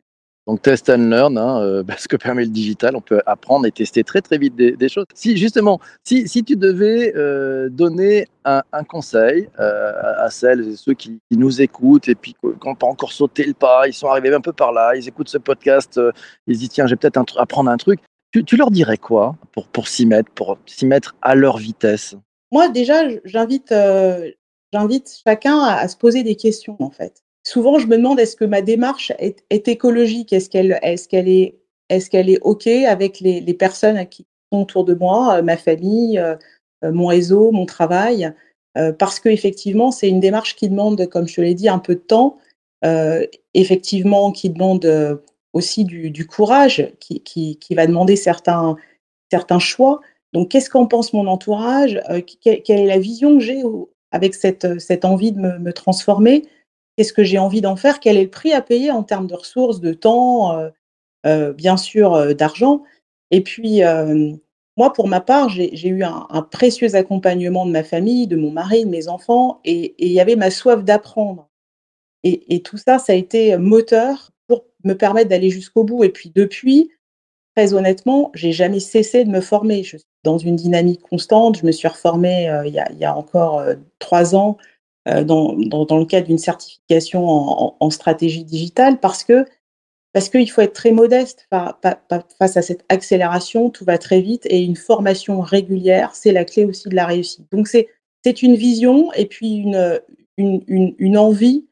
Donc 0.49 0.63
test 0.63 0.89
and 0.89 1.09
learn, 1.11 1.37
hein, 1.37 1.61
euh, 1.61 1.83
ce 1.99 2.07
que 2.07 2.15
permet 2.15 2.43
le 2.43 2.49
digital, 2.49 2.95
on 2.95 3.01
peut 3.01 3.21
apprendre 3.27 3.67
et 3.67 3.71
tester 3.71 4.03
très 4.03 4.19
très 4.19 4.39
vite 4.39 4.55
des, 4.55 4.89
choses. 4.89 5.05
Si 5.13 5.37
justement, 5.37 5.79
si, 6.03 6.27
si 6.27 6.43
tu 6.43 6.55
devais 6.55 7.13
euh, 7.15 7.69
donner 7.69 8.27
un, 8.45 8.63
conseil 8.83 9.47
euh, 9.59 9.91
à 10.17 10.31
celles 10.31 10.69
et 10.69 10.75
ceux 10.75 10.95
qui, 10.95 11.19
nous 11.29 11.61
écoutent 11.61 12.07
et 12.07 12.15
puis 12.15 12.33
qui 12.33 12.67
n'ont 12.67 12.73
pas 12.73 12.87
encore 12.87 13.11
sauté 13.11 13.43
le 13.43 13.53
pas, 13.53 13.87
ils 13.87 13.93
sont 13.93 14.07
arrivés 14.07 14.33
un 14.33 14.41
peu 14.41 14.51
par 14.51 14.71
là, 14.71 14.95
ils 14.95 15.07
écoutent 15.07 15.29
ce 15.29 15.37
podcast, 15.37 16.01
ils 16.47 16.55
se 16.55 16.59
disent 16.61 16.69
tiens, 16.69 16.87
j'ai 16.87 16.95
peut-être 16.95 17.37
apprendre 17.37 17.69
un 17.69 17.77
truc. 17.77 17.99
Tu, 18.31 18.57
leur 18.57 18.71
dirais 18.71 18.97
quoi 18.97 19.35
pour, 19.51 19.67
pour 19.67 19.87
s'y 19.87 20.07
mettre, 20.07 20.31
pour 20.31 20.57
s'y 20.65 20.87
mettre 20.87 21.15
à 21.21 21.35
leur 21.35 21.57
vitesse? 21.57 22.15
Moi 22.51 22.69
déjà, 22.69 23.03
j'invite 23.23 23.71
j'invite 24.73 25.21
chacun 25.23 25.59
à 25.59 25.87
se 25.87 25.95
poser 25.95 26.23
des 26.23 26.35
questions 26.35 26.75
en 26.79 26.89
fait 26.89 27.21
souvent, 27.49 27.79
je 27.79 27.87
me 27.87 27.97
demande 27.97 28.19
est-ce 28.19 28.35
que 28.35 28.45
ma 28.45 28.61
démarche 28.61 29.11
est, 29.17 29.67
écologique? 29.67 30.33
Est-ce 30.33 30.49
qu'elle 30.49 31.27
est, 31.27 32.39
OK 32.41 32.67
avec 32.67 33.19
les, 33.19 33.53
personnes 33.53 34.07
qui 34.07 34.25
sont 34.51 34.61
autour 34.61 34.85
de 34.85 34.93
moi, 34.93 35.37
euh, 35.37 35.41
ma 35.41 35.57
famille, 35.57 36.19
euh, 36.19 36.35
euh, 36.83 36.91
mon 36.91 37.07
réseau, 37.07 37.51
mon 37.51 37.65
travail? 37.65 38.31
Parce 38.97 39.19
qu'effectivement, 39.19 39.91
c'est 39.91 40.07
une 40.07 40.21
démarche 40.21 40.55
qui 40.55 40.69
demande, 40.69 41.05
comme 41.07 41.27
je 41.27 41.41
l'ai 41.41 41.53
dit, 41.53 41.67
un 41.67 41.79
peu 41.79 41.95
de 41.95 41.99
temps, 41.99 42.37
effectivement, 43.53 44.31
qui 44.31 44.49
demande 44.49 45.19
aussi 45.51 45.83
du, 45.83 46.25
courage, 46.25 46.89
qui, 47.01 47.59
va 47.71 47.87
demander 47.87 48.15
certains, 48.15 48.77
choix. 49.59 49.99
Donc, 50.31 50.47
qu'est-ce 50.47 50.69
qu'en 50.69 50.85
pense 50.85 51.11
mon 51.11 51.27
entourage? 51.27 51.99
Quelle, 52.41 52.61
est 52.65 52.85
la 52.85 52.99
vision 52.99 53.37
que 53.37 53.43
j'ai 53.43 53.63
avec 54.11 54.33
cette 54.33 55.03
envie 55.03 55.33
de 55.33 55.41
me 55.41 55.73
transformer? 55.73 56.47
Qu'est-ce 56.99 57.13
que 57.13 57.23
j'ai 57.23 57.37
envie 57.37 57.61
d'en 57.61 57.77
faire? 57.77 58.01
Quel 58.01 58.17
est 58.17 58.23
le 58.23 58.29
prix 58.29 58.51
à 58.51 58.61
payer 58.61 58.91
en 58.91 59.03
termes 59.03 59.25
de 59.25 59.33
ressources, 59.33 59.79
de 59.79 59.93
temps, 59.93 60.57
euh, 60.57 60.69
euh, 61.25 61.53
bien 61.53 61.77
sûr, 61.77 62.13
euh, 62.13 62.33
d'argent? 62.33 62.83
Et 63.31 63.39
puis, 63.39 63.79
moi, 64.75 64.91
pour 64.91 65.07
ma 65.07 65.21
part, 65.21 65.47
j'ai 65.47 65.87
eu 65.87 66.03
un, 66.03 66.41
précieux 66.51 66.95
accompagnement 66.95 67.65
de 67.65 67.71
ma 67.71 67.85
famille, 67.85 68.27
de 68.27 68.35
mon 68.35 68.51
mari, 68.51 68.83
de 68.83 68.89
mes 68.89 69.07
enfants, 69.07 69.61
et 69.63 69.95
il 69.97 70.11
y 70.11 70.19
avait 70.19 70.35
ma 70.35 70.51
soif 70.51 70.83
d'apprendre. 70.83 71.47
Et, 72.25 72.61
tout 72.63 72.75
ça, 72.75 72.99
ça 72.99 73.13
a 73.13 73.15
été 73.15 73.55
moteur 73.55 74.31
pour 74.47 74.65
me 74.83 74.91
permettre 74.91 75.29
d'aller 75.29 75.51
jusqu'au 75.51 75.85
bout. 75.85 76.03
Et 76.03 76.09
puis 76.09 76.33
depuis, 76.35 76.91
très 77.55 77.73
honnêtement, 77.73 78.29
j'ai 78.33 78.51
jamais 78.51 78.81
cessé 78.81 79.23
de 79.23 79.29
me 79.29 79.39
former. 79.39 79.83
Je 79.83 79.95
suis 79.95 80.05
dans 80.25 80.37
une 80.37 80.57
dynamique 80.57 81.03
constante. 81.03 81.59
Je 81.59 81.65
me 81.65 81.71
suis 81.71 81.87
reformée 81.87 82.51
il, 82.65 82.73
y 82.73 82.83
il, 82.91 82.97
y 82.97 83.05
a, 83.05 83.15
encore 83.15 83.63
trois 83.99 84.35
ans 84.35 84.57
euh, 85.09 85.23
dans, 85.23 85.55
le 85.55 86.05
cadre 86.05 86.27
d'une 86.27 86.37
certification 86.37 87.25
en, 87.81 87.89
stratégie 87.89 88.43
digitale 88.43 88.99
parce 88.99 89.23
que 89.23 89.45
parce 90.11 90.29
qu'il 90.29 90.49
faut 90.49 90.61
être 90.61 90.73
très 90.73 90.91
modeste 90.91 91.47
face 92.39 92.57
à 92.57 92.61
cette 92.63 92.83
accélération, 92.89 93.69
tout 93.69 93.85
va 93.85 93.99
très 93.99 94.21
vite 94.21 94.47
et 94.47 94.63
une 94.63 94.75
formation 94.75 95.39
régulière, 95.39 96.15
c'est 96.15 96.31
la 96.31 96.45
clé 96.45 96.65
aussi 96.65 96.89
de 96.89 96.95
la 96.95 97.05
réussite. 97.05 97.45
Donc 97.51 97.67
c'est 97.67 97.89
c'est 98.23 98.41
une 98.41 98.55
vision 98.55 99.13
et 99.13 99.27
puis 99.27 99.57
une, 99.57 100.01
une, 100.37 101.17
envie 101.17 101.67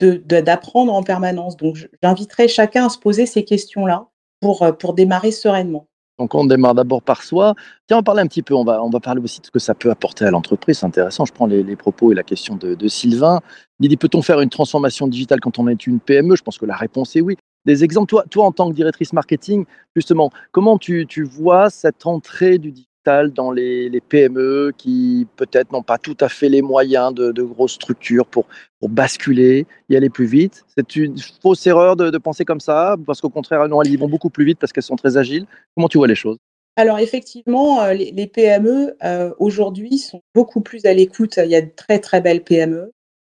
d'apprendre 0.00 0.92
de, 0.92 0.96
en 0.96 1.02
permanence. 1.02 1.56
Donc, 1.56 1.76
j'inviterai 2.02 2.48
chacun 2.48 2.86
à 2.86 2.88
se 2.88 2.98
poser 2.98 3.26
ces 3.26 3.44
questions-là 3.44 4.08
pour, 4.40 4.66
pour 4.78 4.94
démarrer 4.94 5.30
sereinement. 5.30 5.86
Donc 6.18 6.34
on 6.34 6.44
démarre 6.46 6.74
d'abord 6.74 7.02
par 7.02 7.22
soi. 7.22 7.54
Tiens, 7.86 7.98
on 7.98 8.00
va 8.00 8.04
parler 8.04 8.22
un 8.22 8.26
petit 8.26 8.42
peu, 8.42 8.54
on 8.54 8.64
va, 8.64 9.00
parler 9.00 9.20
aussi 9.22 9.40
de 9.40 9.46
ce 9.46 9.50
que 9.50 9.58
ça 9.58 9.74
peut 9.74 9.90
apporter 9.90 10.24
à 10.24 10.30
l'entreprise. 10.30 10.78
C'est 10.78 10.86
intéressant, 10.86 11.24
je 11.24 11.32
prends 11.32 11.46
les, 11.46 11.76
propos 11.76 12.12
et 12.12 12.14
la 12.14 12.22
question 12.22 12.56
de, 12.56 12.88
Sylvain. 12.88 13.40
Il 13.80 13.88
dit, 13.88 13.96
peut-on 13.96 14.22
faire 14.22 14.40
une 14.40 14.48
transformation 14.48 15.06
digitale 15.08 15.40
quand 15.40 15.58
on 15.58 15.68
est 15.68 15.86
une 15.86 16.00
PME 16.00 16.36
Je 16.36 16.42
pense 16.42 16.58
que 16.58 16.66
la 16.66 16.76
réponse 16.76 17.16
est 17.16 17.20
oui. 17.20 17.36
Des 17.66 17.84
exemples, 17.84 18.14
toi, 18.30 18.44
en 18.44 18.52
tant 18.52 18.70
que 18.70 18.74
directrice 18.74 19.12
marketing, 19.12 19.66
justement, 19.94 20.30
comment 20.52 20.78
tu, 20.78 21.04
tu 21.06 21.24
vois 21.24 21.68
cette 21.68 22.06
entrée 22.06 22.58
du 22.58 22.72
dans 23.06 23.50
les, 23.50 24.00
PME 24.08 24.72
qui 24.76 25.26
peut-être 25.36 25.72
n'ont 25.72 25.82
pas 25.82 25.98
tout 25.98 26.16
à 26.20 26.28
fait 26.28 26.48
les 26.48 26.62
moyens 26.62 27.14
de, 27.14 27.42
grosses 27.42 27.74
structures 27.74 28.26
pour, 28.26 28.46
basculer, 28.82 29.66
y 29.88 29.96
aller 29.96 30.10
plus 30.10 30.26
vite. 30.26 30.64
C'est 30.76 30.96
une 30.96 31.16
fausse 31.42 31.66
erreur 31.66 31.96
de, 31.96 32.18
penser 32.18 32.44
comme 32.44 32.60
ça, 32.60 32.96
parce 33.06 33.20
qu'au 33.20 33.30
contraire, 33.30 33.64
elles 33.64 33.90
y 33.90 33.96
vont 33.96 34.08
beaucoup 34.08 34.30
plus 34.30 34.44
vite 34.44 34.58
parce 34.58 34.72
qu'elles 34.72 34.82
sont 34.82 34.96
très 34.96 35.16
agiles. 35.16 35.46
Comment 35.74 35.88
tu 35.88 35.98
vois 35.98 36.06
les 36.06 36.14
choses? 36.14 36.38
Alors 36.76 36.98
effectivement, 36.98 37.80
euh, 37.82 37.94
les, 37.94 38.26
PME 38.26 38.96
euh, 39.02 39.32
aujourd'hui 39.38 39.96
sont 39.96 40.20
beaucoup 40.34 40.60
plus 40.60 40.84
à 40.84 40.92
l'écoute. 40.92 41.38
Il 41.42 41.50
y 41.50 41.56
a 41.56 41.62
de 41.62 41.70
très 41.74 41.98
très 41.98 42.20
belles 42.20 42.44
PME. 42.44 42.92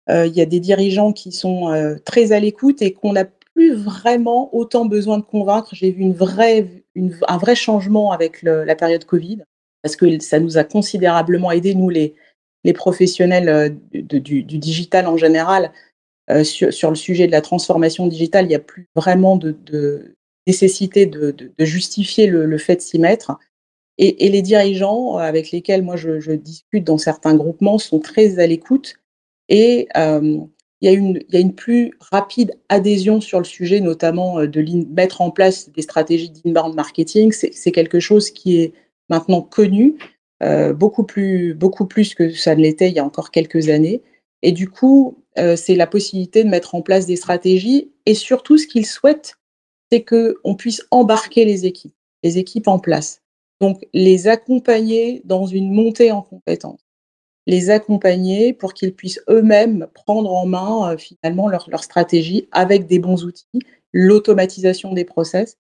Euh, 0.10 0.26
il 0.26 0.34
y 0.34 0.42
a 0.42 0.46
des 0.46 0.60
dirigeants 0.60 1.14
qui 1.14 1.32
sont 1.32 1.98
très 2.04 2.34
à 2.34 2.40
l'écoute 2.40 2.82
et 2.82 2.92
qu'on 2.94 3.14
n'a 3.14 3.26
plus 3.26 3.74
vraiment 3.76 4.54
autant 4.54 4.86
besoin 4.86 5.18
de 5.18 5.24
convaincre. 5.24 5.70
J'ai 5.72 5.92
vu 5.92 6.02
une 6.02 6.14
vraie, 6.14 6.84
un 7.28 7.38
vrai 7.38 7.56
changement 7.56 8.12
avec 8.12 8.42
la 8.44 8.76
période 8.76 9.06
Covid 9.06 9.44
parce 9.82 9.96
que 9.96 10.20
ça 10.20 10.40
nous 10.40 10.58
a 10.58 10.64
considérablement 10.64 11.52
aidé, 11.52 11.76
nous, 11.76 11.90
les, 11.90 12.16
professionnels 12.76 13.50
euh, 13.50 13.70
du, 13.94 14.44
digital 14.44 15.08
en 15.08 15.18
général, 15.18 15.72
euh, 16.30 16.44
sur, 16.44 16.90
le 16.90 16.96
sujet 16.96 17.26
de 17.26 17.32
la 17.32 17.42
transformation 17.42 18.06
digitale. 18.08 18.46
Il 18.46 18.50
n'y 18.50 18.56
a 18.56 18.60
plus 18.60 18.88
vraiment 18.96 19.38
de, 19.38 20.16
nécessité 20.46 21.06
de, 21.06 21.52
justifier 21.60 22.28
le, 22.28 22.58
fait 22.58 22.78
de 22.78 22.82
s'y 22.82 23.00
mettre. 23.00 23.38
Et, 23.98 24.30
les 24.30 24.42
dirigeants 24.42 25.18
avec 25.18 25.52
lesquels 25.52 25.82
moi 25.82 25.96
je, 25.96 26.32
discute 26.34 26.84
dans 26.84 26.98
certains 26.98 27.36
groupements 27.36 27.78
sont 27.78 28.00
très 28.00 28.40
à 28.40 28.48
l'écoute 28.48 28.96
et 29.50 29.88
euh, 29.98 30.40
il, 30.82 30.86
y 30.86 30.88
a 30.88 30.92
une, 30.94 31.22
il 31.28 31.34
y 31.34 31.38
a 31.38 31.42
une 31.42 31.56
plus 31.56 31.92
rapide 32.00 32.54
adhésion 32.70 33.20
sur 33.20 33.40
le 33.40 33.46
sujet, 33.46 33.82
notamment 33.82 34.40
euh, 34.40 34.48
de 34.48 34.64
mettre 34.94 35.22
en 35.22 35.32
place 35.32 35.70
des 35.72 35.82
stratégies 35.82 36.30
d'inbound 36.30 36.76
marketing. 36.76 37.32
C'est 37.32 37.72
quelque 37.72 38.00
chose 38.00 38.30
qui 38.30 38.58
est 38.58 38.74
maintenant 39.10 39.42
connu, 39.42 39.98
euh, 40.42 40.74
beaucoup, 40.74 41.04
plus, 41.04 41.54
beaucoup 41.54 41.86
plus 41.86 42.16
que 42.16 42.32
ça 42.32 42.56
ne 42.56 42.62
l'était 42.62 42.90
il 42.90 42.96
y 42.96 43.00
a 43.00 43.06
encore 43.06 43.32
quelques 43.32 43.70
années. 43.70 44.02
Et 44.42 44.52
du 44.52 44.70
coup, 44.70 45.24
euh, 45.38 45.56
c'est 45.56 45.76
la 45.76 45.88
possibilité 45.88 46.44
de 46.44 46.50
mettre 46.50 46.76
en 46.76 46.82
place 46.82 47.06
des 47.06 47.18
stratégies. 47.18 47.92
Et 48.06 48.14
surtout, 48.14 48.58
ce 48.58 48.68
qu'ils 48.68 48.86
souhaitent, 48.86 49.36
c'est 49.92 50.04
qu'on 50.04 50.56
puisse 50.56 50.86
embarquer 50.92 51.46
les 51.46 51.66
équipes, 51.66 51.96
les 52.24 52.38
équipes 52.38 52.68
en 52.68 52.80
place. 52.80 53.22
Donc, 53.60 53.86
les 53.94 54.28
accompagner 54.28 55.22
dans 55.26 55.46
une 55.46 55.74
montée 55.74 56.12
en 56.12 56.22
compétences. 56.22 56.86
Les 57.48 57.70
accompagner 57.70 58.54
pour 58.54 58.74
qu'ils 58.74 58.94
puissent 58.94 59.22
eux-mêmes 59.30 59.88
prendre 59.94 60.32
en 60.34 60.46
main 60.46 60.94
euh, 60.94 60.98
finalement 60.98 61.50
leur, 61.50 61.70
leur 61.70 61.84
stratégie 61.84 62.48
avec 62.52 62.88
des 62.88 63.00
bons 63.00 63.26
outils, 63.26 63.60
l'automatisation 63.92 64.94
des 64.94 65.04
process. 65.04 65.58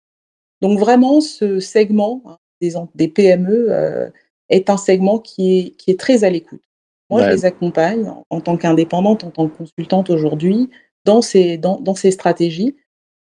Donc 0.62 0.79
vraiment, 0.79 1.20
ce 1.20 1.60
segment, 1.60 2.22
hein, 2.25 2.38
des, 2.62 2.74
des 2.96 3.08
PME 3.08 3.68
euh, 3.70 4.10
est 4.50 4.70
un 4.70 4.78
segment 4.78 5.20
qui 5.20 5.60
est, 5.60 5.70
qui 5.72 5.92
est 5.92 6.00
très 6.00 6.24
à 6.24 6.30
l'écoute. 6.30 6.62
Moi, 7.10 7.22
ouais. 7.22 7.28
je 7.28 7.32
les 7.32 7.46
accompagne 7.46 8.08
en, 8.08 8.25
en 8.30 8.42
tant 8.42 8.58
qu'indépendante, 8.58 9.24
en 9.24 9.32
tant 9.32 9.48
que 9.48 9.58
consultante 9.58 10.10
aujourd'hui, 10.10 10.70
dans 11.06 11.22
ces, 11.22 11.58
dans, 11.58 11.80
dans 11.80 11.96
ces 11.96 12.12
stratégies, 12.12 12.75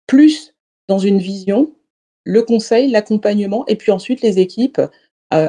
plus 0.08 0.56
dans 0.88 1.00
une 1.00 1.20
vision, 1.20 1.72
le 2.24 2.42
conseil, 2.42 2.90
l'accompagnement, 2.90 3.66
et 3.68 3.76
puis 3.76 3.92
ensuite 3.92 4.22
les 4.22 4.40
équipes 4.40 4.80
euh, 4.80 4.90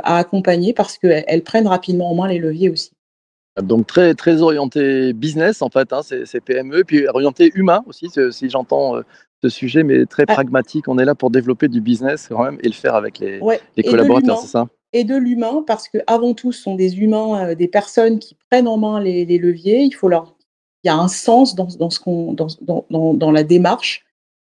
à 0.02 0.18
accompagner 0.18 0.74
parce 0.74 0.98
qu'elles 0.98 1.42
prennent 1.42 1.66
rapidement 1.66 2.10
en 2.10 2.14
main 2.14 2.28
les 2.28 2.38
leviers 2.38 2.68
aussi. 2.68 2.92
Donc 3.60 3.86
très, 3.86 4.14
très 4.14 4.42
orienté 4.42 5.12
business 5.12 5.62
en 5.62 5.70
fait, 5.70 5.92
hein, 5.92 6.02
ces, 6.02 6.26
ces, 6.26 6.40
PME, 6.40 6.84
puis 6.84 7.06
orienté 7.08 7.50
humain 7.54 7.82
aussi, 7.86 8.08
si 8.30 8.50
j'entends 8.50 8.96
euh, 8.96 9.02
ce 9.42 9.48
sujet, 9.48 9.82
mais 9.82 10.06
très 10.06 10.24
ah. 10.28 10.34
pragmatique. 10.34 10.88
On 10.88 10.98
est 10.98 11.04
là 11.04 11.14
pour 11.14 11.30
développer 11.30 11.68
du 11.68 11.80
business 11.80 12.28
quand 12.28 12.44
même 12.44 12.58
et 12.62 12.68
le 12.68 12.74
faire 12.74 12.94
avec 12.94 13.18
les, 13.18 13.40
ouais. 13.40 13.60
les 13.76 13.82
collaborateurs, 13.82 14.38
c'est 14.38 14.48
ça? 14.48 14.68
Et 14.92 15.04
de 15.04 15.16
l'humain, 15.16 15.62
parce 15.66 15.88
que 15.88 15.98
avant 16.06 16.34
tout, 16.34 16.52
ce 16.52 16.62
sont 16.62 16.74
des 16.74 16.98
humains, 16.98 17.50
euh, 17.50 17.54
des 17.54 17.68
personnes 17.68 18.18
qui 18.18 18.36
prennent 18.50 18.66
en 18.66 18.76
main 18.76 19.00
les, 19.00 19.24
les, 19.24 19.38
leviers. 19.38 19.82
Il 19.82 19.92
faut 19.92 20.08
leur, 20.08 20.34
il 20.82 20.88
y 20.88 20.90
a 20.90 20.96
un 20.96 21.08
sens 21.08 21.54
dans, 21.54 21.68
dans 21.78 21.90
ce 21.90 22.00
qu'on, 22.00 22.32
dans, 22.32 22.48
dans, 22.60 23.14
dans, 23.14 23.30
la 23.30 23.44
démarche. 23.44 24.04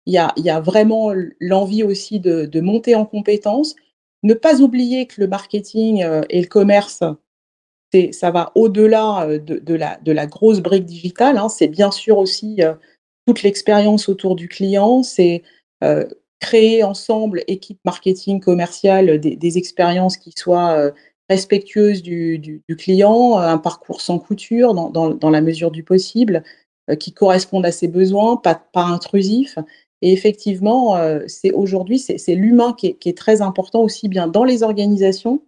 Il 0.07 0.13
y 0.13 0.17
a, 0.17 0.33
il 0.37 0.43
y 0.43 0.49
a 0.49 0.59
vraiment 0.59 1.13
l'envie 1.39 1.83
aussi 1.83 2.19
de, 2.19 2.45
de 2.45 2.61
monter 2.61 2.95
en 2.95 3.05
compétences. 3.05 3.75
Ne 4.23 4.33
pas 4.33 4.61
oublier 4.61 5.05
que 5.05 5.21
le 5.21 5.27
marketing 5.27 6.03
euh, 6.03 6.23
et 6.29 6.41
le 6.41 6.47
commerce, 6.47 7.03
ça 8.11 8.31
va 8.31 8.51
au-delà 8.55 9.27
euh, 9.27 9.37
de, 9.37 9.59
de, 9.59 9.73
la, 9.75 9.99
de 10.03 10.11
la 10.11 10.25
grosse 10.25 10.61
brique 10.61 10.85
digitale. 10.85 11.37
Hein. 11.37 11.47
C'est 11.47 11.67
bien 11.67 11.91
sûr 11.91 12.17
aussi 12.17 12.61
toute 13.27 13.43
l'expérience 13.43 14.09
autour 14.09 14.35
du 14.35 14.47
client, 14.47 15.03
c'est 15.03 15.43
euh, 15.83 16.05
créer 16.39 16.83
ensemble, 16.83 17.43
équipe 17.47 17.79
marketing 17.85 18.39
commerciale, 18.39 19.19
des, 19.19 19.35
des 19.35 19.57
expériences 19.57 20.17
qui 20.17 20.33
soient 20.35 20.71
euh, 20.71 20.91
respectueuses 21.29 22.03
du, 22.03 22.61
client, 22.77 23.37
un 23.37 23.57
parcours 23.57 24.01
sans 24.01 24.19
couture 24.19 24.73
dans, 24.73 25.29
la 25.29 25.41
mesure 25.41 25.71
du 25.71 25.83
possible, 25.83 26.43
euh, 26.89 26.95
qui 26.95 27.13
correspondent 27.13 27.65
à 27.65 27.71
ses 27.71 27.87
besoins, 27.87 28.37
pas, 28.37 28.55
pas 28.55 28.83
intrusif. 28.83 29.57
Et 30.01 30.11
effectivement, 30.11 30.97
euh, 30.97 31.21
c'est 31.27 31.51
aujourd'hui, 31.51 31.97
c'est 31.97 32.35
l'humain 32.35 32.73
qui, 32.73 32.87
est 32.87 33.17
très 33.17 33.41
important 33.41 33.81
aussi 33.81 34.09
bien 34.09 34.27
dans 34.27 34.43
les 34.43 34.63
organisations 34.63 35.41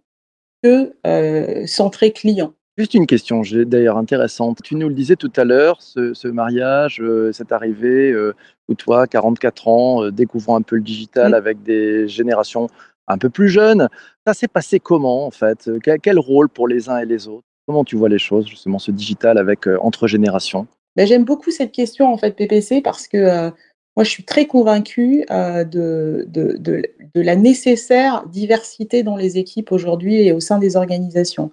que 0.62 0.94
euh, 1.06 1.66
centré 1.66 2.12
client. 2.12 2.54
Juste 2.78 2.94
une 2.94 3.06
question, 3.06 3.42
d'ailleurs 3.66 3.96
intéressante. 3.96 4.58
Tu 4.62 4.74
nous 4.74 4.88
le 4.88 4.94
disais 4.94 5.16
tout 5.16 5.32
à 5.36 5.44
l'heure, 5.44 5.80
ce, 5.80 6.12
ce, 6.12 6.28
mariage, 6.28 7.00
euh, 7.00 7.32
cette 7.32 7.50
arrivée 7.52 8.12
euh, 8.12 8.34
où 8.68 8.74
toi, 8.74 9.06
44 9.06 9.68
ans, 9.68 10.04
euh, 10.04 10.12
découvrant 10.12 10.56
un 10.56 10.62
peu 10.62 10.76
le 10.76 10.82
digital 10.82 11.32
mmh. 11.32 11.34
avec 11.34 11.62
des 11.62 12.06
générations 12.06 12.68
un 13.08 13.18
peu 13.18 13.30
plus 13.30 13.48
jeunes, 13.48 13.88
ça 14.26 14.34
s'est 14.34 14.48
passé 14.48 14.80
comment 14.80 15.26
en 15.26 15.30
fait? 15.30 15.70
Quel, 15.82 16.00
quel, 16.00 16.18
rôle 16.18 16.48
pour 16.48 16.68
les 16.68 16.88
uns 16.88 16.98
et 16.98 17.06
les 17.06 17.28
autres? 17.28 17.44
Comment 17.66 17.84
tu 17.84 17.96
vois 17.96 18.08
les 18.08 18.18
choses, 18.18 18.46
justement, 18.46 18.78
ce 18.78 18.92
digital 18.92 19.38
avec 19.38 19.66
euh, 19.66 19.78
entre 19.80 20.06
générations? 20.06 20.66
Ben, 20.94 21.06
J'aime 21.06 21.24
beaucoup 21.24 21.50
cette 21.50 21.72
question 21.72 22.12
en 22.12 22.16
fait, 22.16 22.32
PPC, 22.32 22.80
parce 22.80 23.08
que 23.08 23.16
euh, 23.16 23.50
moi 23.96 24.04
je 24.04 24.10
suis 24.10 24.24
très 24.24 24.46
convaincue 24.46 25.24
euh, 25.30 25.64
de, 25.64 26.24
de, 26.28 26.56
de, 26.58 26.82
de 27.14 27.20
la 27.20 27.36
nécessaire 27.36 28.26
diversité 28.28 29.02
dans 29.02 29.16
les 29.16 29.38
équipes 29.38 29.72
aujourd'hui 29.72 30.22
et 30.22 30.32
au 30.32 30.40
sein 30.40 30.58
des 30.58 30.76
organisations. 30.76 31.50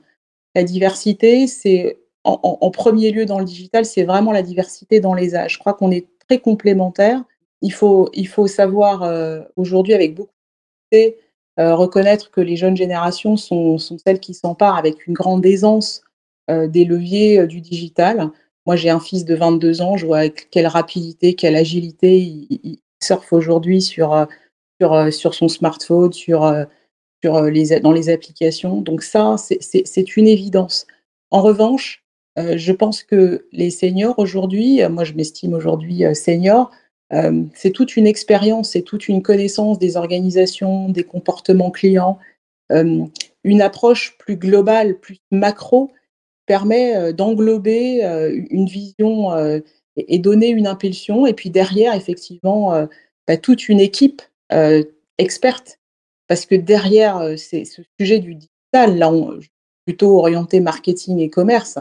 La 0.55 0.63
diversité, 0.63 1.47
c'est 1.47 1.99
en, 2.23 2.71
premier 2.71 3.11
lieu 3.11 3.25
dans 3.25 3.39
le 3.39 3.45
digital, 3.45 3.85
c'est 3.85 4.03
vraiment 4.03 4.31
la 4.31 4.43
diversité 4.43 4.99
dans 4.99 5.13
les 5.13 5.35
âges. 5.35 5.53
Je 5.53 5.59
crois 5.59 5.73
qu'on 5.73 5.91
est 5.91 6.07
très 6.27 6.39
complémentaires. 6.39 7.21
Il 7.61 7.73
faut, 7.73 8.09
il 8.13 8.27
faut 8.27 8.47
savoir 8.47 9.03
euh, 9.03 9.41
aujourd'hui 9.57 9.93
avec 9.93 10.15
beaucoup 10.15 10.31
de 10.91 11.15
euh, 11.59 11.75
reconnaître 11.75 12.31
que 12.31 12.41
les 12.41 12.55
jeunes 12.55 12.75
générations 12.75 13.37
sont, 13.37 13.77
celles 13.77 14.19
qui 14.19 14.33
s'emparent 14.33 14.77
avec 14.77 15.05
une 15.05 15.13
grande 15.13 15.45
aisance 15.45 16.01
euh, 16.49 16.67
des 16.67 16.83
leviers 16.83 17.41
euh, 17.41 17.47
du 17.47 17.61
digital. 17.61 18.31
Moi, 18.65 18.75
j'ai 18.75 18.89
un 18.89 18.99
fils 18.99 19.23
de 19.23 19.35
22 19.35 19.81
ans, 19.81 19.95
je 19.95 20.07
vois 20.07 20.19
avec 20.19 20.49
quelle 20.49 20.65
rapidité, 20.65 21.35
quelle 21.35 21.55
agilité 21.55 22.17
il, 22.17 22.79
surfe 23.03 23.33
aujourd'hui 23.33 23.81
sur, 23.81 24.25
sur, 24.79 25.13
sur 25.13 25.33
son 25.33 25.49
smartphone, 25.49 26.13
sur 26.13 26.49
euh, 27.25 27.79
dans 27.79 27.91
les 27.91 28.09
applications. 28.09 28.81
Donc 28.81 29.03
ça, 29.03 29.35
c'est 29.37 30.17
une 30.17 30.27
évidence. 30.27 30.87
En 31.31 31.41
revanche, 31.41 32.03
euh, 32.37 32.57
je 32.57 32.71
pense 32.71 33.03
que 33.03 33.45
les 33.51 33.69
seniors 33.69 34.17
aujourd'hui, 34.17 34.81
euh, 34.81 34.89
moi 34.89 35.03
je 35.03 35.13
m'estime 35.13 35.53
aujourd'hui 35.53 36.03
senior, 36.15 36.71
c'est 37.53 37.69
toute 37.69 37.95
une 37.95 38.07
expérience, 38.07 38.71
c'est 38.71 38.81
toute 38.81 39.07
une 39.07 39.21
connaissance 39.21 39.77
des 39.77 39.97
organisations, 39.97 40.89
des 40.89 41.03
comportements 41.03 41.69
clients, 41.69 42.17
une 42.71 43.61
approche 43.61 44.17
plus 44.17 44.35
globale, 44.35 44.97
plus 44.97 45.17
macro 45.29 45.91
permet 46.47 47.13
d'englober 47.13 48.01
une 48.49 48.65
vision 48.65 49.37
et, 49.37 49.61
et, 49.95 50.17
donner 50.17 50.47
une 50.47 50.65
impulsion. 50.65 51.27
Et 51.27 51.33
puis 51.33 51.51
derrière, 51.51 51.93
effectivement, 51.93 52.87
bah, 53.27 53.37
toute 53.37 53.69
une 53.69 53.79
équipe 53.79 54.23
experte 55.19 55.77
parce 56.27 56.45
que 56.45 56.55
derrière 56.55 57.17
euh, 57.17 57.35
ce 57.37 57.63
sujet 57.99 58.19
du 58.19 58.35
digital, 58.35 58.97
là, 58.97 59.11
plutôt 59.85 60.17
orienté 60.17 60.59
marketing 60.59 61.19
et 61.19 61.29
commerce, 61.29 61.77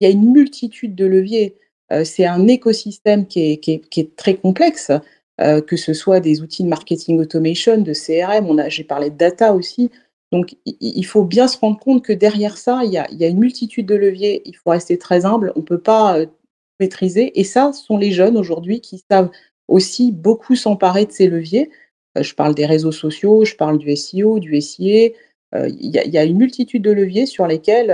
il 0.00 0.08
y 0.08 0.10
a 0.10 0.12
une 0.12 0.32
multitude 0.32 0.94
de 0.94 1.06
leviers. 1.06 1.56
Euh, 1.92 2.04
c'est 2.04 2.26
un 2.26 2.46
écosystème 2.48 3.26
qui 3.26 3.60
est, 3.66 4.16
très 4.16 4.36
complexe, 4.36 4.92
euh, 5.40 5.60
que 5.60 5.76
ce 5.76 5.92
soit 5.92 6.20
des 6.20 6.42
outils 6.42 6.62
de 6.62 6.68
marketing 6.68 7.18
automation, 7.18 7.78
de 7.78 7.92
CRM, 7.92 8.68
j'ai 8.68 8.84
parlé 8.84 9.10
de 9.10 9.16
data 9.16 9.54
aussi. 9.54 9.90
Donc, 10.32 10.54
il 10.64 11.04
faut 11.04 11.24
bien 11.24 11.48
se 11.48 11.58
rendre 11.58 11.80
compte 11.80 12.04
que 12.04 12.12
derrière 12.12 12.56
ça, 12.56 12.82
il 12.84 12.92
y 12.92 12.98
a, 12.98 13.10
il 13.10 13.18
y 13.18 13.24
a 13.24 13.28
une 13.28 13.40
multitude 13.40 13.86
de 13.86 13.96
leviers. 13.96 14.42
Il 14.44 14.54
faut 14.54 14.70
rester 14.70 14.96
très 14.96 15.24
humble. 15.24 15.52
On 15.56 15.58
ne 15.58 15.64
peut 15.64 15.80
pas 15.80 16.18
maîtriser. 16.78 17.38
Et 17.40 17.42
ça, 17.42 17.72
ce 17.72 17.84
sont 17.84 17.98
les 17.98 18.12
jeunes 18.12 18.36
aujourd'hui 18.36 18.80
qui 18.80 19.02
savent 19.10 19.30
aussi 19.66 20.12
beaucoup 20.12 20.54
s'emparer 20.54 21.06
de 21.06 21.12
ces 21.12 21.26
leviers. 21.26 21.70
Euh, 22.18 22.22
je 22.22 22.34
parle 22.34 22.54
des 22.54 22.66
réseaux 22.66 22.92
sociaux, 22.92 23.44
je 23.44 23.54
parle 23.54 23.78
du 23.78 23.94
SEO, 23.96 24.38
du 24.38 24.60
SIA. 24.60 25.10
Euh, 25.54 25.68
il 25.68 25.90
y, 25.90 26.18
a, 26.18 26.24
une 26.24 26.38
multitude 26.38 26.82
de 26.82 26.92
leviers 26.92 27.26
sur 27.26 27.46
lesquels 27.46 27.90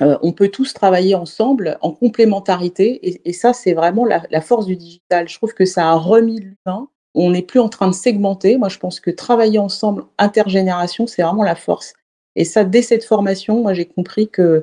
euh, 0.00 0.18
on 0.22 0.32
peut 0.32 0.48
tous 0.48 0.72
travailler 0.72 1.14
ensemble 1.14 1.76
en 1.82 1.92
complémentarité. 1.92 3.20
Et, 3.28 3.32
ça, 3.34 3.52
c'est 3.52 3.74
vraiment 3.74 4.06
la, 4.06 4.22
la 4.30 4.40
force 4.40 4.66
du 4.66 4.76
digital. 4.76 5.28
Je 5.28 5.36
trouve 5.36 5.52
que 5.52 5.66
ça 5.66 5.90
a 5.90 5.94
remis 5.94 6.40
l'humain 6.40 6.88
on 7.14 7.30
n'est 7.30 7.42
plus 7.42 7.60
en 7.60 7.68
train 7.68 7.88
de 7.88 7.94
segmenter. 7.94 8.58
Moi, 8.58 8.68
je 8.68 8.78
pense 8.78 9.00
que 9.00 9.10
travailler 9.10 9.58
ensemble, 9.58 10.04
intergénération, 10.18 11.06
c'est 11.06 11.22
vraiment 11.22 11.44
la 11.44 11.54
force. 11.54 11.94
Et 12.36 12.44
ça, 12.44 12.64
dès 12.64 12.82
cette 12.82 13.04
formation, 13.04 13.62
moi, 13.62 13.74
j'ai 13.74 13.86
compris 13.86 14.28
que, 14.28 14.62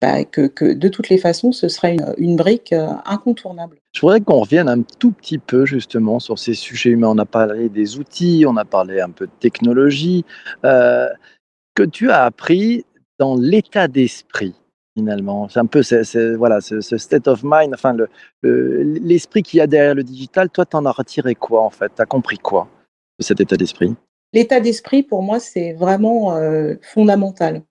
bah, 0.00 0.24
que, 0.24 0.46
que, 0.46 0.72
de 0.72 0.88
toutes 0.88 1.08
les 1.08 1.18
façons, 1.18 1.52
ce 1.52 1.68
serait 1.68 1.94
une, 1.94 2.14
une 2.16 2.36
brique 2.36 2.72
euh, 2.72 2.88
incontournable. 3.04 3.76
Je 3.92 4.00
voudrais 4.00 4.20
qu'on 4.20 4.40
revienne 4.40 4.68
un 4.68 4.82
tout 4.82 5.12
petit 5.12 5.38
peu 5.38 5.66
justement 5.66 6.18
sur 6.18 6.38
ces 6.38 6.54
sujets 6.54 6.90
humains. 6.90 7.08
On 7.08 7.18
a 7.18 7.26
parlé 7.26 7.68
des 7.68 7.98
outils, 7.98 8.44
on 8.46 8.56
a 8.56 8.64
parlé 8.64 9.00
un 9.00 9.10
peu 9.10 9.26
de 9.26 9.32
technologie. 9.40 10.24
Euh, 10.64 11.08
que 11.74 11.82
tu 11.82 12.10
as 12.10 12.24
appris 12.24 12.84
dans 13.18 13.36
l'état 13.36 13.88
d'esprit 13.88 14.54
finalement. 14.96 15.48
C'est 15.48 15.60
un 15.60 15.66
peu 15.66 15.82
voilà, 16.36 16.60
ce, 16.60 16.80
ce, 16.80 16.98
state 16.98 17.28
of 17.28 17.42
mind, 17.44 17.72
enfin 17.74 17.92
le, 17.92 18.08
le, 18.42 18.82
l'esprit 18.82 19.42
qu'il 19.42 19.58
y 19.58 19.60
a 19.60 19.66
derrière 19.66 19.94
le 19.94 20.02
digital. 20.02 20.50
Toi, 20.50 20.66
tu 20.66 20.76
en 20.76 20.84
as 20.84 20.92
retiré 20.92 21.34
quoi 21.34 21.62
en 21.62 21.70
fait? 21.70 21.92
Tu 21.94 22.02
as 22.02 22.06
compris 22.06 22.38
quoi 22.38 22.68
de 23.18 23.24
cet 23.24 23.40
état 23.40 23.56
d'esprit? 23.56 23.94
L'état 24.32 24.60
d'esprit, 24.60 25.02
pour 25.02 25.22
moi, 25.22 25.40
c'est 25.40 25.72
vraiment 25.72 26.36
euh, 26.36 26.74
fondamental. 26.82 27.62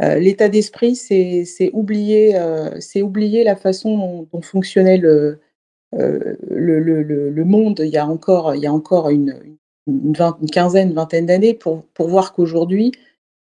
Euh, 0.00 0.16
l'état 0.16 0.48
d'esprit, 0.48 0.94
c'est, 0.94 1.44
c'est, 1.44 1.70
oublier, 1.72 2.36
euh, 2.36 2.78
c'est 2.80 3.02
oublier 3.02 3.42
la 3.42 3.56
façon 3.56 4.28
dont, 4.32 4.42
fonctionnait 4.42 4.98
le, 4.98 5.40
euh, 5.94 6.36
le, 6.48 7.44
monde 7.44 7.80
il 7.84 7.90
y 7.90 7.96
a 7.96 8.06
encore, 8.06 8.50
une, 9.10 9.58
quinzaine, 10.52 10.90
une 10.90 10.94
vingtaine 10.94 11.26
d'années 11.26 11.54
pour, 11.54 11.84
voir 11.98 12.32
qu'aujourd'hui, 12.32 12.92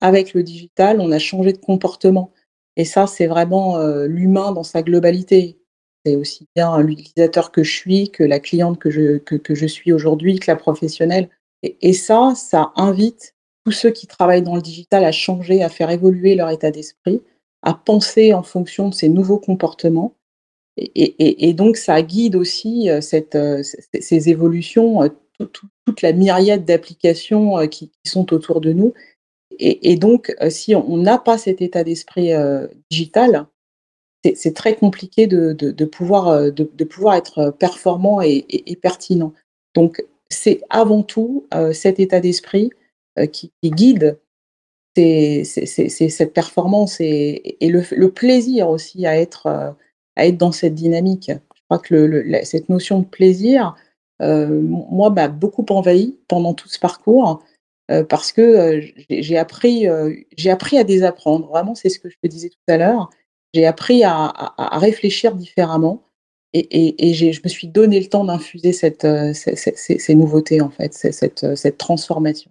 avec 0.01 0.33
le 0.33 0.43
digital, 0.43 0.99
on 0.99 1.11
a 1.11 1.19
changé 1.19 1.53
de 1.53 1.57
comportement. 1.57 2.31
Et 2.75 2.85
ça, 2.85 3.07
c'est 3.07 3.27
vraiment 3.27 3.77
l'humain 4.05 4.51
dans 4.51 4.63
sa 4.63 4.81
globalité. 4.81 5.57
C'est 6.05 6.15
aussi 6.15 6.47
bien 6.55 6.79
l'utilisateur 6.79 7.51
que 7.51 7.63
je 7.63 7.71
suis, 7.71 8.09
que 8.09 8.23
la 8.23 8.39
cliente 8.39 8.79
que 8.79 8.89
je, 8.89 9.65
suis 9.67 9.93
aujourd'hui, 9.93 10.39
que 10.39 10.49
la 10.49 10.55
professionnelle. 10.57 11.29
Et, 11.61 11.93
ça, 11.93 12.33
ça 12.35 12.71
invite 12.75 13.35
tous 13.65 13.71
ceux 13.71 13.91
qui 13.91 14.07
travaillent 14.07 14.41
dans 14.41 14.55
le 14.55 14.61
digital 14.61 15.03
à 15.03 15.11
changer, 15.11 15.63
à 15.63 15.69
faire 15.69 15.89
évoluer 15.89 16.35
leur 16.35 16.49
état 16.49 16.71
d'esprit, 16.71 17.21
à 17.61 17.73
penser 17.73 18.33
en 18.33 18.43
fonction 18.43 18.89
de 18.89 18.93
ces 18.93 19.09
nouveaux 19.09 19.39
comportements. 19.39 20.15
Et, 20.77 21.53
donc, 21.53 21.77
ça 21.77 22.01
guide 22.01 22.35
aussi 22.35 22.89
euh, 22.89 23.01
euh, 23.35 23.61
ces 23.99 24.29
évolutions, 24.29 25.01
tout, 25.37 25.67
toute 25.85 26.01
la 26.01 26.13
myriade 26.13 26.65
d'applications 26.65 27.67
qui, 27.67 27.91
sont 28.05 28.33
autour 28.33 28.61
de 28.61 28.73
nous 28.73 28.93
et, 29.59 29.95
donc, 29.95 30.35
euh, 30.41 30.49
si 30.49 30.73
on 30.75 30.97
n'a 30.97 31.19
pas 31.19 31.37
cet 31.37 31.61
état 31.61 31.83
d'esprit 31.83 32.33
euh, 32.33 32.67
digital, 32.89 33.45
c'est 34.35 34.55
très 34.55 34.75
compliqué 34.75 35.27
de, 35.27 35.85
pouvoir, 35.85 36.29
euh, 36.29 36.51
être 37.13 37.51
performant 37.51 38.21
et, 38.21 38.79
pertinent. 38.81 39.33
Donc, 39.75 40.03
c'est 40.29 40.61
avant 40.69 41.03
tout 41.03 41.47
euh, 41.53 41.73
cet 41.73 41.99
état 41.99 42.19
d'esprit 42.19 42.71
euh, 42.71 42.80
qui, 43.27 43.51
qui, 43.61 43.71
guide 43.71 44.19
cette 44.95 46.33
performance 46.33 46.97
et, 46.99 47.57
le, 47.61 48.07
plaisir 48.07 48.69
aussi 48.69 49.05
à 49.05 49.17
être, 49.17 49.47
à 49.47 50.25
être 50.25 50.37
dans 50.37 50.51
cette 50.51 50.75
dynamique. 50.75 51.31
Je 51.31 51.61
crois 51.69 51.79
que 51.79 52.43
cette 52.43 52.69
notion 52.69 52.99
de 52.99 53.05
plaisir, 53.05 53.75
moi, 54.19 55.09
m'a 55.09 55.27
beaucoup 55.27 55.65
envahi 55.69 56.17
pendant 56.27 56.53
tout 56.53 56.67
ce 56.67 56.79
parcours. 56.79 57.43
Euh, 57.91 58.03
parce 58.03 58.31
que 58.31 58.41
euh, 58.41 58.81
j'ai 59.09 59.37
appris, 59.37 59.87
euh, 59.87 60.15
j'ai 60.37 60.49
appris 60.49 60.77
à 60.77 60.83
désapprendre. 60.83 61.47
Vraiment, 61.47 61.75
c'est 61.75 61.89
ce 61.89 61.99
que 61.99 62.09
je 62.09 62.15
te 62.23 62.27
disais 62.27 62.49
tout 62.49 62.57
à 62.67 62.77
l'heure. 62.77 63.09
J'ai 63.53 63.65
appris 63.65 64.03
à, 64.03 64.53
réfléchir 64.57 65.35
différemment 65.35 66.03
et, 66.53 67.13
je 67.13 67.41
me 67.43 67.49
suis 67.49 67.67
donné 67.67 67.99
le 67.99 68.07
temps 68.07 68.23
d'infuser 68.23 68.71
ces, 68.71 70.15
nouveautés, 70.15 70.61
en 70.61 70.69
fait, 70.69 70.93
cette 70.93 71.77
transformation. 71.77 72.49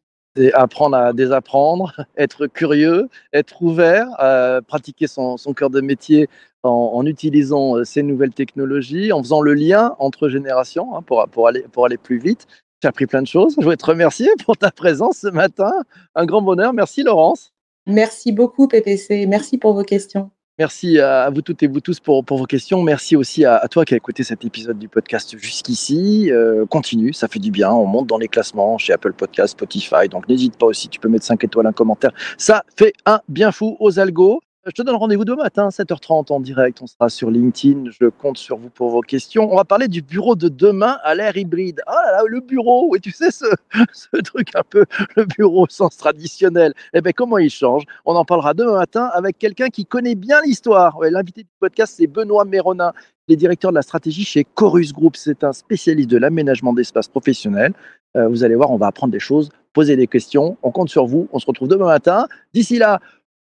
Apprendre 0.55 0.97
à 0.97 1.13
désapprendre, 1.13 1.93
être 2.17 2.47
curieux, 2.47 3.09
être 3.33 3.63
ouvert, 3.63 4.07
euh, 4.21 4.61
pratiquer 4.61 5.07
son, 5.07 5.37
cœur 5.57 5.71
de 5.71 5.81
métier 5.81 6.29
en, 6.63 7.05
utilisant 7.07 7.85
ces 7.85 8.03
nouvelles 8.03 8.33
technologies, 8.33 9.13
en 9.13 9.23
faisant 9.23 9.41
le 9.41 9.55
lien 9.55 9.97
entre 9.99 10.29
générations 10.29 10.97
hein, 10.97 11.03
pour, 11.03 11.27
pour, 11.29 11.49
aller, 11.49 11.65
pour 11.73 11.87
aller 11.87 11.97
plus 11.97 12.19
vite. 12.19 12.47
J'ai 12.83 12.89
appris 12.89 13.07
plein 13.07 13.23
de 13.23 13.27
choses. 13.27 13.53
Je 13.57 13.63
voudrais 13.63 13.77
te 13.77 13.85
remercier 13.85 14.31
pour 14.45 14.57
ta 14.57 14.71
présence 14.71 15.19
ce 15.19 15.29
matin. 15.29 15.73
Un 16.15 16.25
grand 16.25 16.41
bonheur. 16.41 16.73
Merci 16.73 17.03
Laurence. 17.03 17.53
Merci 17.87 18.33
beaucoup 18.33 18.69
PPC. 18.69 19.27
Merci 19.27 19.59
pour 19.59 19.75
vos 19.75 19.85
questions. 19.85 20.31
Merci 20.61 20.99
à 20.99 21.31
vous 21.31 21.41
toutes 21.41 21.63
et 21.63 21.69
vous 21.69 21.81
tous 21.81 22.01
pour, 22.01 22.23
vos 22.23 22.45
questions. 22.45 22.83
Merci 22.83 23.17
aussi 23.17 23.47
à, 23.47 23.57
à, 23.57 23.67
toi 23.67 23.87
qui 23.87 23.95
as 23.95 23.97
écouté 23.97 24.25
cet 24.25 24.45
épisode 24.45 24.79
du 24.79 24.89
podcast 24.89 25.35
jusqu'ici. 25.39 26.31
Euh, 26.31 26.67
continue, 26.67 27.15
ça 27.15 27.29
fait 27.29 27.39
du 27.39 27.51
bien. 27.51 27.71
On 27.71 27.87
monte 27.87 28.09
dans 28.09 28.19
les 28.19 28.29
classements 28.29 28.77
chez 28.77 28.93
Apple 28.93 29.15
Podcast, 29.15 29.53
Spotify. 29.53 30.11
Donc 30.11 30.29
n'hésite 30.29 30.59
pas 30.59 30.67
aussi, 30.67 30.91
tu 30.91 31.01
peux 31.01 31.09
mettre 31.09 31.25
5 31.25 31.43
étoiles, 31.45 31.67
un 31.67 31.73
commentaire. 31.73 32.11
Ça 32.37 32.63
fait 32.77 32.93
un 33.07 33.23
bien 33.27 33.53
fou 33.53 33.79
aux 33.81 33.99
algos. 33.99 34.43
Je 34.71 34.75
te 34.77 34.83
donne 34.83 34.95
rendez-vous 34.95 35.25
demain 35.25 35.43
matin, 35.43 35.69
7h30 35.71 36.33
en 36.33 36.39
direct. 36.39 36.81
On 36.81 36.87
sera 36.87 37.09
sur 37.09 37.29
LinkedIn. 37.29 37.91
Je 37.91 38.07
compte 38.07 38.39
sur 38.39 38.57
vous 38.57 38.71
pour 38.71 38.91
vos 38.91 39.01
questions. 39.01 39.53
On 39.53 39.57
va 39.57 39.65
parler 39.65 39.89
du 39.89 40.01
bureau 40.01 40.37
de 40.37 40.49
demain 40.49 40.97
à 41.03 41.17
l'ère 41.17 41.37
hybride. 41.37 41.83
Ah 41.89 42.01
là 42.07 42.13
là, 42.13 42.23
le 42.25 42.39
bureau, 42.39 42.87
oui, 42.89 43.01
tu 43.01 43.11
sais, 43.11 43.31
ce, 43.33 44.17
truc 44.23 44.55
un 44.55 44.63
peu, 44.63 44.85
le 45.17 45.25
bureau 45.25 45.65
au 45.65 45.69
sens 45.69 45.97
traditionnel. 45.97 46.73
Eh 46.95 47.01
bien, 47.01 47.11
comment 47.11 47.39
il 47.39 47.51
change? 47.51 47.83
On 48.05 48.15
en 48.15 48.25
parlera 48.25 48.55
demain 48.55 48.77
matin 48.77 49.11
avec 49.13 49.39
quelqu'un 49.39 49.71
qui 49.71 49.87
connaît 49.87 50.15
bien 50.15 50.41
l'histoire. 50.43 51.01
L'invité 51.01 51.43
du 51.43 51.51
podcast, 51.59 51.95
c'est 51.97 52.07
Benoît 52.07 52.45
Méronin. 52.45 52.93
Il 53.27 53.33
est 53.33 53.37
directeur 53.37 53.73
de 53.73 53.77
la 53.77 53.83
stratégie 53.83 54.25
chez 54.25 54.45
Chorus 54.55 54.93
Group. 54.93 55.17
C'est 55.17 55.43
un 55.43 55.53
spécialiste 55.53 56.11
de 56.11 56.17
l'aménagement 56.17 56.73
d'espace 56.73 57.09
professionnel. 57.09 57.73
Euh, 58.17 58.29
vous 58.29 58.45
allez 58.45 58.55
voir, 58.55 58.71
on 58.71 58.77
va 58.77 58.87
apprendre 58.87 59.13
des 59.13 59.21
choses, 59.21 59.51
poser 59.73 59.97
des 59.97 60.07
questions. 60.07 60.57
On 60.63 60.71
compte 60.71 60.91
sur 60.91 61.07
vous. 61.07 61.29
On 61.33 61.41
se 61.41 61.47
retrouve 61.47 61.67
demain 61.67 61.87
matin. 61.87 62.27
D'ici 62.55 62.79
là, 62.79 63.01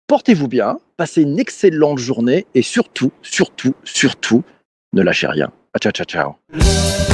portez-vous 0.10 0.48
bien, 0.48 0.80
passez 0.98 1.22
une 1.22 1.39
excellente 1.39 2.00
journée 2.00 2.48
et 2.56 2.63
surtout, 2.63 3.12
surtout, 3.22 3.76
surtout, 3.84 4.43
ne 4.91 5.04
lâchez 5.04 5.28
rien. 5.28 5.52
Ciao, 5.80 5.91
ciao, 5.93 6.06
ciao. 6.06 7.09